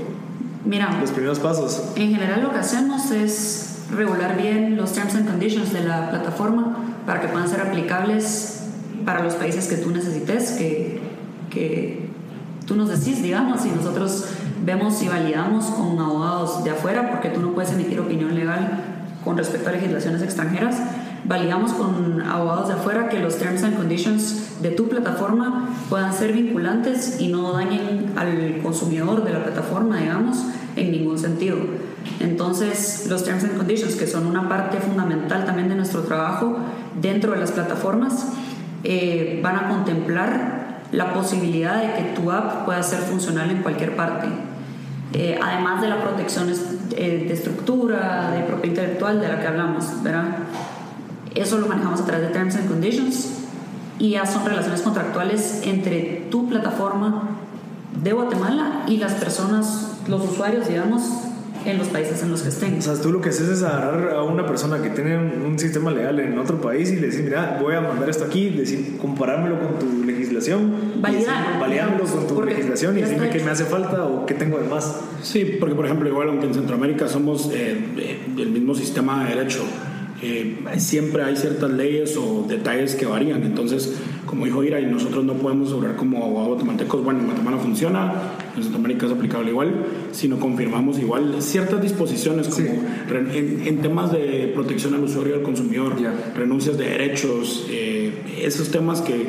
Mira, 0.65 0.99
los 1.01 1.11
primeros 1.11 1.39
pasos. 1.41 1.83
En 1.95 2.11
general 2.11 2.43
lo 2.43 2.53
que 2.53 2.59
hacemos 2.59 3.11
es 3.11 3.85
regular 3.91 4.37
bien 4.37 4.77
los 4.77 4.93
terms 4.93 5.15
and 5.15 5.29
conditions 5.29 5.73
de 5.73 5.85
la 5.85 6.11
plataforma 6.11 6.77
para 7.05 7.21
que 7.21 7.29
puedan 7.29 7.49
ser 7.49 7.61
aplicables 7.61 8.63
para 9.05 9.23
los 9.23 9.35
países 9.35 9.67
que 9.67 9.77
tú 9.77 9.91
necesites, 9.91 10.53
que, 10.53 11.01
que 11.51 12.09
tú 12.67 12.77
nos 12.77 12.89
decís, 12.89 13.23
digamos, 13.23 13.67
y 13.67 13.71
nosotros 13.71 14.27
vemos 14.65 15.03
y 15.03 15.09
validamos 15.09 15.67
con 15.67 15.99
abogados 15.99 16.65
de 16.65 16.71
afuera, 16.71 17.11
porque 17.11 17.29
tú 17.29 17.41
no 17.41 17.53
puedes 17.53 17.73
emitir 17.73 18.01
opinión 18.01 18.35
legal 18.35 18.83
con 19.23 19.37
respecto 19.37 19.69
a 19.69 19.73
legislaciones 19.73 20.23
extranjeras, 20.23 20.77
validamos 21.25 21.73
con 21.73 22.23
abogados 22.23 22.69
de 22.69 22.75
afuera 22.75 23.09
que 23.09 23.19
los 23.19 23.39
terms 23.39 23.63
and 23.63 23.77
conditions 23.77 24.61
de 24.61 24.71
tu 24.71 24.89
plataforma 24.89 25.69
puedan 25.89 26.13
ser 26.13 26.33
vinculantes 26.33 27.21
y 27.21 27.29
no 27.29 27.53
dañen 27.53 28.13
al 28.17 28.61
consumidor 28.63 29.25
de 29.25 29.33
la 29.33 29.43
plataforma, 29.43 29.99
digamos, 29.99 30.45
en 30.77 30.93
ningún 30.93 31.19
sentido. 31.19 31.57
Entonces, 32.21 33.07
los 33.09 33.25
terms 33.25 33.45
and 33.45 33.57
conditions, 33.57 33.97
que 33.97 34.07
son 34.07 34.27
una 34.27 34.49
parte 34.49 34.79
fundamental 34.79 35.45
también 35.45 35.69
de 35.69 35.75
nuestro 35.75 36.03
trabajo 36.03 36.59
dentro 37.01 37.33
de 37.33 37.39
las 37.39 37.53
plataformas, 37.53 38.27
eh, 38.85 39.41
van 39.43 39.57
a 39.57 39.69
contemplar 39.69 40.83
la 40.93 41.13
posibilidad 41.13 41.81
de 41.81 41.95
que 41.95 42.15
tu 42.15 42.31
app 42.31 42.65
pueda 42.65 42.83
ser 42.83 43.01
funcional 43.01 43.51
en 43.51 43.63
cualquier 43.63 43.97
parte. 43.97 44.29
Eh, 45.13 45.39
además 45.43 45.81
de 45.81 45.89
la 45.89 46.03
protección 46.03 46.53
eh, 46.97 47.25
de 47.27 47.33
estructura, 47.33 48.33
de 48.33 48.43
propiedad 48.43 48.77
intelectual 48.77 49.21
de 49.21 49.29
la 49.29 49.41
que 49.41 49.47
hablamos, 49.47 50.03
¿verdad? 50.03 50.39
Eso 51.35 51.59
lo 51.59 51.67
manejamos 51.67 52.01
a 52.01 52.05
través 52.05 52.29
de 52.29 52.33
Terms 52.33 52.57
and 52.57 52.69
Conditions 52.69 53.45
y 53.99 54.11
ya 54.11 54.27
son 54.27 54.45
relaciones 54.45 54.83
contractuales 54.83 55.63
entre 55.65 56.27
tu 56.31 56.49
plataforma 56.49 57.37
de 58.03 58.13
Guatemala 58.13 58.85
y 58.87 58.97
las 58.97 59.15
personas, 59.15 59.99
los 60.09 60.31
usuarios, 60.31 60.69
digamos, 60.69 61.03
en 61.65 61.79
los 61.79 61.89
países 61.89 62.23
en 62.23 62.31
los 62.31 62.43
que 62.43 62.51
estén. 62.51 62.79
O 62.79 62.83
sea, 62.83 62.95
tú 62.95 63.11
lo 63.11 63.21
que 63.21 63.31
haces 63.31 63.49
es 63.49 63.63
agarrar 63.63 64.15
a 64.15 64.23
una 64.23 64.47
persona 64.47 64.83
que 64.83 64.91
tiene 64.91 65.17
un, 65.17 65.59
sistema 65.59 65.91
legal 65.91 66.19
en 66.21 66.37
otro 66.39 66.61
país 66.61 66.91
y 66.91 66.97
le 66.97 67.07
decir, 67.07 67.25
mira, 67.25 67.59
voy 67.61 67.75
a 67.75 67.81
mandar 67.81 68.11
esto 68.11 68.25
aquí, 68.25 68.51
decir, 68.51 68.99
comparármelo 69.01 69.61
con 69.61 69.79
tu 69.79 70.05
legislación. 70.05 71.01
Validar. 71.01 71.61
Validarlo 71.61 72.05
con 72.05 72.27
tu 72.27 72.43
legislación 72.43 72.99
y 72.99 73.03
decirme 73.03 73.31
qué 73.31 73.43
me 73.43 73.51
hace 73.51 73.65
falta 73.65 74.05
o 74.05 74.27
qué 74.27 74.35
tengo 74.35 74.59
de 74.59 74.69
más. 74.69 75.01
Sí, 75.23 75.57
porque 75.59 75.75
por 75.75 75.87
ejemplo, 75.87 76.09
igual 76.09 76.29
aunque 76.29 76.47
en 76.47 76.55
Centroamérica 76.55 77.09
somos 77.09 77.51
eh, 77.53 77.79
eh, 77.97 78.19
el 78.37 78.51
mismo 78.51 78.75
sistema 78.75 79.25
de 79.25 79.37
derecho, 79.37 79.63
eh, 80.23 80.57
siempre 80.79 81.23
hay 81.23 81.37
ciertas 81.37 81.71
leyes 81.71 82.17
o 82.17 82.45
detalles 82.49 82.95
que 82.95 83.07
varían. 83.07 83.43
Entonces, 83.43 83.95
como 84.27 84.47
dijo 84.47 84.63
Ira, 84.63 84.81
y 84.81 84.87
nosotros 84.87 85.25
no 85.25 85.35
podemos 85.35 85.73
obrar 85.73 85.97
como 85.97 86.25
abogados 86.25 86.49
guatemaltecos, 86.49 87.05
bueno, 87.05 87.21
en 87.21 87.27
Guatemala 87.27 87.59
funciona, 87.59 88.13
en 88.57 88.63
Centroamérica 88.63 89.07
es 89.07 89.13
aplicable 89.13 89.51
igual, 89.51 89.75
sino 90.13 90.39
confirmamos 90.39 90.99
igual 90.99 91.37
ciertas 91.41 91.83
disposiciones 91.83 92.49
como 92.49 92.69
en, 93.33 93.79
temas 93.83 94.13
de 94.13 94.51
protección 94.55 94.95
al 94.95 95.05
usuario 95.05 95.35
y 95.35 95.39
al 95.39 95.43
consumidor, 95.43 95.97
renuncias 96.35 96.79
de 96.79 96.89
derechos, 96.89 97.67
eh, 97.71 98.13
esos 98.41 98.71
temas 98.71 99.03
que, 99.03 99.27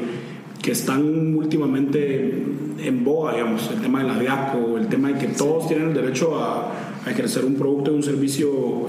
que 0.62 0.72
están 0.72 1.36
últimamente 1.36 2.44
en 2.80 3.04
boga, 3.04 3.34
digamos, 3.34 3.70
el 3.74 3.82
tema 3.82 4.02
de 4.02 4.08
la 4.08 4.20
DIACO, 4.20 4.78
el 4.78 4.88
tema 4.88 5.10
de 5.12 5.20
que 5.20 5.28
todos 5.28 5.68
tienen 5.68 5.90
el 5.90 5.94
derecho 5.94 6.40
a, 6.42 6.72
a 7.06 7.12
ejercer 7.12 7.44
un 7.46 7.56
producto 7.56 7.92
y 7.92 7.96
un 7.96 8.04
servicio 8.04 8.88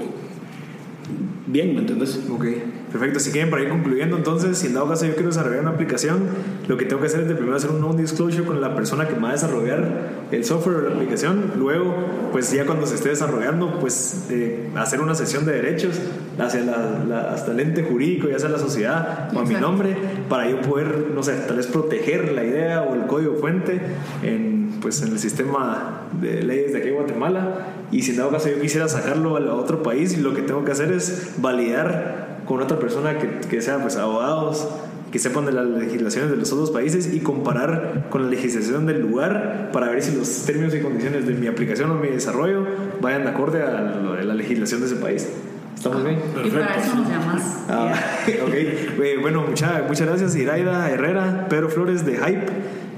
bien, 1.47 1.73
¿me 1.73 1.81
entiendes? 1.81 2.19
Ok, 2.29 2.45
perfecto. 2.91 3.19
Si 3.19 3.31
quieren 3.31 3.49
para 3.49 3.63
ir 3.63 3.69
concluyendo, 3.69 4.17
entonces, 4.17 4.57
si 4.57 4.67
en 4.67 4.73
dado 4.73 4.87
caso 4.89 5.05
yo 5.05 5.13
quiero 5.13 5.29
desarrollar 5.29 5.61
una 5.61 5.71
aplicación, 5.71 6.27
lo 6.67 6.77
que 6.77 6.85
tengo 6.85 7.01
que 7.01 7.07
hacer 7.07 7.21
es 7.21 7.27
de 7.27 7.35
primero 7.35 7.55
hacer 7.55 7.71
un 7.71 7.81
non-disclosure 7.81 8.45
con 8.45 8.61
la 8.61 8.75
persona 8.75 9.07
que 9.07 9.15
me 9.15 9.21
va 9.21 9.29
a 9.29 9.33
desarrollar 9.33 10.09
el 10.31 10.45
software 10.45 10.77
o 10.77 10.81
la 10.89 10.95
aplicación. 10.95 11.53
Luego, 11.57 11.95
pues 12.31 12.51
ya 12.51 12.65
cuando 12.65 12.85
se 12.85 12.95
esté 12.95 13.09
desarrollando, 13.09 13.79
pues 13.79 14.27
eh, 14.29 14.69
hacer 14.75 15.01
una 15.01 15.15
sesión 15.15 15.45
de 15.45 15.53
derechos 15.53 15.99
hacia 16.37 16.61
la, 16.61 17.31
hasta 17.31 17.51
el 17.51 17.59
ente 17.59 17.83
jurídico, 17.83 18.27
ya 18.27 18.39
sea 18.39 18.49
la 18.49 18.59
sociedad 18.59 19.29
o 19.33 19.39
a 19.39 19.45
mi 19.45 19.55
nombre, 19.55 19.95
para 20.29 20.49
yo 20.49 20.61
poder, 20.61 21.07
no 21.13 21.23
sé, 21.23 21.33
tal 21.47 21.57
vez 21.57 21.67
proteger 21.67 22.31
la 22.33 22.43
idea 22.43 22.83
o 22.83 22.93
el 22.93 23.07
código 23.07 23.35
fuente 23.35 23.79
en, 24.23 24.56
pues, 24.81 25.01
en 25.01 25.09
el 25.09 25.19
sistema 25.19 26.07
de 26.21 26.43
leyes 26.43 26.73
de 26.73 26.79
aquí 26.79 26.89
en 26.89 26.95
Guatemala 26.95 27.67
y 27.91 28.01
si 28.01 28.11
en 28.11 28.17
dado 28.17 28.31
caso 28.31 28.49
yo 28.49 28.59
quisiera 28.59 28.87
sacarlo 28.87 29.37
a 29.37 29.55
otro 29.55 29.83
país, 29.83 30.17
lo 30.17 30.33
que 30.33 30.41
tengo 30.41 30.65
que 30.65 30.71
hacer 30.71 30.91
es 30.91 31.33
validar 31.37 32.39
con 32.45 32.61
otra 32.61 32.79
persona 32.79 33.17
que, 33.17 33.47
que 33.47 33.61
sean 33.61 33.81
pues 33.81 33.97
abogados, 33.97 34.67
que 35.11 35.19
sepan 35.19 35.45
de 35.45 35.53
las 35.53 35.65
legislaciones 35.65 36.31
de 36.31 36.37
los 36.37 36.51
otros 36.51 36.71
países 36.71 37.13
y 37.13 37.19
comparar 37.19 38.07
con 38.09 38.23
la 38.23 38.29
legislación 38.29 38.85
del 38.85 39.01
lugar 39.01 39.69
para 39.71 39.89
ver 39.89 40.01
si 40.01 40.15
los 40.15 40.45
términos 40.45 40.73
y 40.75 40.81
condiciones 40.81 41.25
de 41.25 41.33
mi 41.33 41.47
aplicación 41.47 41.91
o 41.91 41.95
mi 41.95 42.09
desarrollo 42.09 42.65
vayan 43.01 43.23
de 43.23 43.29
acorde 43.29 43.63
a 43.63 43.81
la 44.23 44.33
legislación 44.33 44.81
de 44.81 44.87
ese 44.87 44.95
país. 44.97 45.29
¿Estamos 45.77 46.03
bien? 46.03 46.19
Y 46.43 46.49
para 46.49 46.75
eso 46.75 46.95
nos 46.95 47.07
llamas. 47.07 47.65
Ah, 47.69 47.93
ok. 48.27 48.53
Eh, 48.53 49.17
bueno, 49.21 49.43
muchas 49.47 49.87
muchas 49.87 50.07
gracias, 50.07 50.35
Iraida 50.35 50.89
Herrera, 50.89 51.45
Pedro 51.49 51.69
Flores 51.69 52.03
de 52.03 52.17
Hype. 52.17 52.47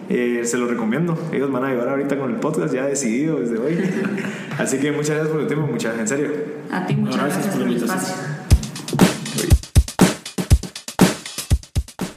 Eh, 0.09 0.41
se 0.43 0.57
lo 0.57 0.65
recomiendo. 0.65 1.15
Ellos 1.31 1.51
van 1.51 1.65
a 1.65 1.69
llevar 1.69 1.89
ahorita 1.89 2.17
con 2.17 2.31
el 2.31 2.37
podcast 2.37 2.73
ya 2.73 2.85
decidido 2.85 3.39
desde 3.39 3.59
hoy. 3.59 3.77
Así 4.57 4.79
que 4.79 4.91
muchas 4.91 5.11
gracias 5.11 5.29
por 5.29 5.41
el 5.41 5.47
tiempo, 5.47 5.67
muchas 5.67 5.99
en 5.99 6.07
serio. 6.07 6.31
A 6.71 6.87
ti 6.87 6.95
muchas 6.95 7.17
gracias, 7.17 7.55
por 7.55 7.67
el 7.67 7.75
espacio. 7.75 8.15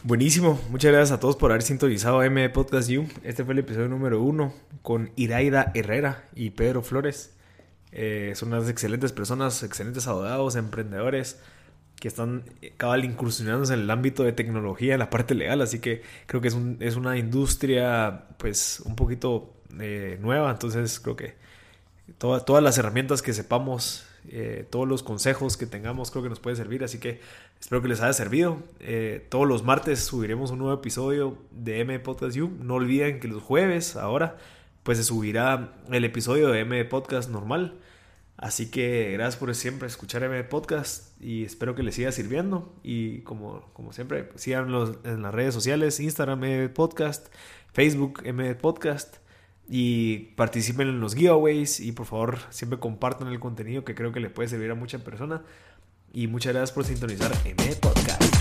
Buenísimo, 0.05 0.59
muchas 0.71 0.91
gracias 0.91 1.13
a 1.13 1.21
todos 1.21 1.37
por 1.37 1.51
haber 1.51 1.63
sintonizado 1.63 2.23
M 2.23 2.49
Podcast 2.49 2.89
You. 2.89 3.07
Este 3.25 3.45
fue 3.45 3.53
el 3.53 3.61
episodio 3.61 3.89
número 3.89 4.23
uno 4.23 4.55
con 4.81 5.11
Iraida 5.17 5.71
Herrera 5.75 6.25
y 6.35 6.51
Pedro 6.51 6.81
Flores. 6.83 7.35
Eh, 7.93 8.33
son 8.37 8.55
unas 8.55 8.71
excelentes 8.71 9.13
personas, 9.13 9.63
excelentes 9.63 10.07
abogados, 10.07 10.57
emprendedores 10.57 11.39
que 12.03 12.09
están 12.09 12.43
eh, 12.63 12.73
cabal 12.77 13.05
incursionándose 13.05 13.75
en 13.75 13.81
el 13.83 13.91
ámbito 13.93 14.25
de 14.25 14.33
tecnología, 14.33 14.95
en 14.95 14.99
la 14.99 15.09
parte 15.09 15.37
legal, 15.37 15.61
así 15.61 15.79
que 15.79 16.03
creo 16.27 16.41
que 16.41 16.49
es, 16.49 16.55
un, 16.55 16.79
es 16.81 16.97
una 16.97 17.17
industria 17.17 18.25
pues 18.39 18.83
un 18.85 18.97
poquito 18.97 19.55
eh, 19.79 20.19
nueva, 20.21 20.51
entonces 20.51 20.99
creo 20.99 21.15
que 21.15 21.37
todas 22.19 22.61
las 22.61 22.77
herramientas 22.77 23.23
que 23.23 23.33
sepamos, 23.33 24.05
eh, 24.29 24.67
todos 24.69 24.89
los 24.89 25.05
consejos 25.05 25.57
que 25.57 25.67
tengamos 25.67 26.11
creo 26.11 26.25
que 26.25 26.29
nos 26.29 26.41
puede 26.41 26.57
servir, 26.57 26.83
así 26.83 26.99
que 26.99 27.21
espero 27.61 27.81
que 27.83 27.87
les 27.87 28.01
haya 28.01 28.13
servido. 28.15 28.59
todos 29.29 29.47
los 29.47 29.63
martes 29.63 30.01
subiremos 30.01 30.51
un 30.51 30.59
nuevo 30.59 30.75
episodio 30.75 31.39
de 31.53 31.83
M 31.83 32.01
Podcast 32.01 32.35
You, 32.35 32.51
no 32.61 32.75
olviden 32.75 33.21
que 33.21 33.29
los 33.29 33.45
jueves 33.45 33.95
ahora 33.95 34.39
pues 34.83 34.99
se 34.99 35.05
subirá 35.05 35.75
el 35.93 36.05
episodio 36.05 36.49
de 36.49 36.63
M 36.63 36.85
Podcast 36.87 37.31
normal. 37.31 37.79
Así 38.43 38.73
que 38.73 39.13
gracias 39.13 39.37
por 39.37 39.55
siempre 39.55 39.87
escuchar 39.87 40.25
M 40.25 40.43
Podcast 40.43 41.13
y 41.23 41.45
espero 41.45 41.77
que 41.77 41.85
les 41.85 41.95
siga 41.95 42.11
sirviendo. 42.11 42.75
Y 42.83 43.21
como, 43.21 43.71
como 43.73 43.93
siempre, 43.93 44.31
síganos 44.35 44.99
en 45.05 45.23
las 45.23 45.33
redes 45.33 45.55
sociales, 45.55 46.01
Instagram 46.01 46.43
M 46.43 46.69
Podcast, 46.71 47.29
Facebook 47.73 48.23
M 48.25 48.53
Podcast 48.57 49.19
y 49.69 50.33
participen 50.35 50.89
en 50.89 50.99
los 50.99 51.15
giveaways 51.15 51.79
y 51.79 51.93
por 51.93 52.07
favor 52.07 52.39
siempre 52.51 52.81
compartan 52.81 53.29
el 53.29 53.39
contenido 53.39 53.85
que 53.85 53.95
creo 53.95 54.11
que 54.11 54.19
le 54.19 54.29
puede 54.29 54.49
servir 54.49 54.73
a 54.73 54.75
mucha 54.75 54.99
persona. 54.99 55.43
Y 56.13 56.27
muchas 56.27 56.53
gracias 56.53 56.73
por 56.73 56.85
sintonizar 56.85 57.31
M 57.45 57.77
Podcast. 57.77 58.32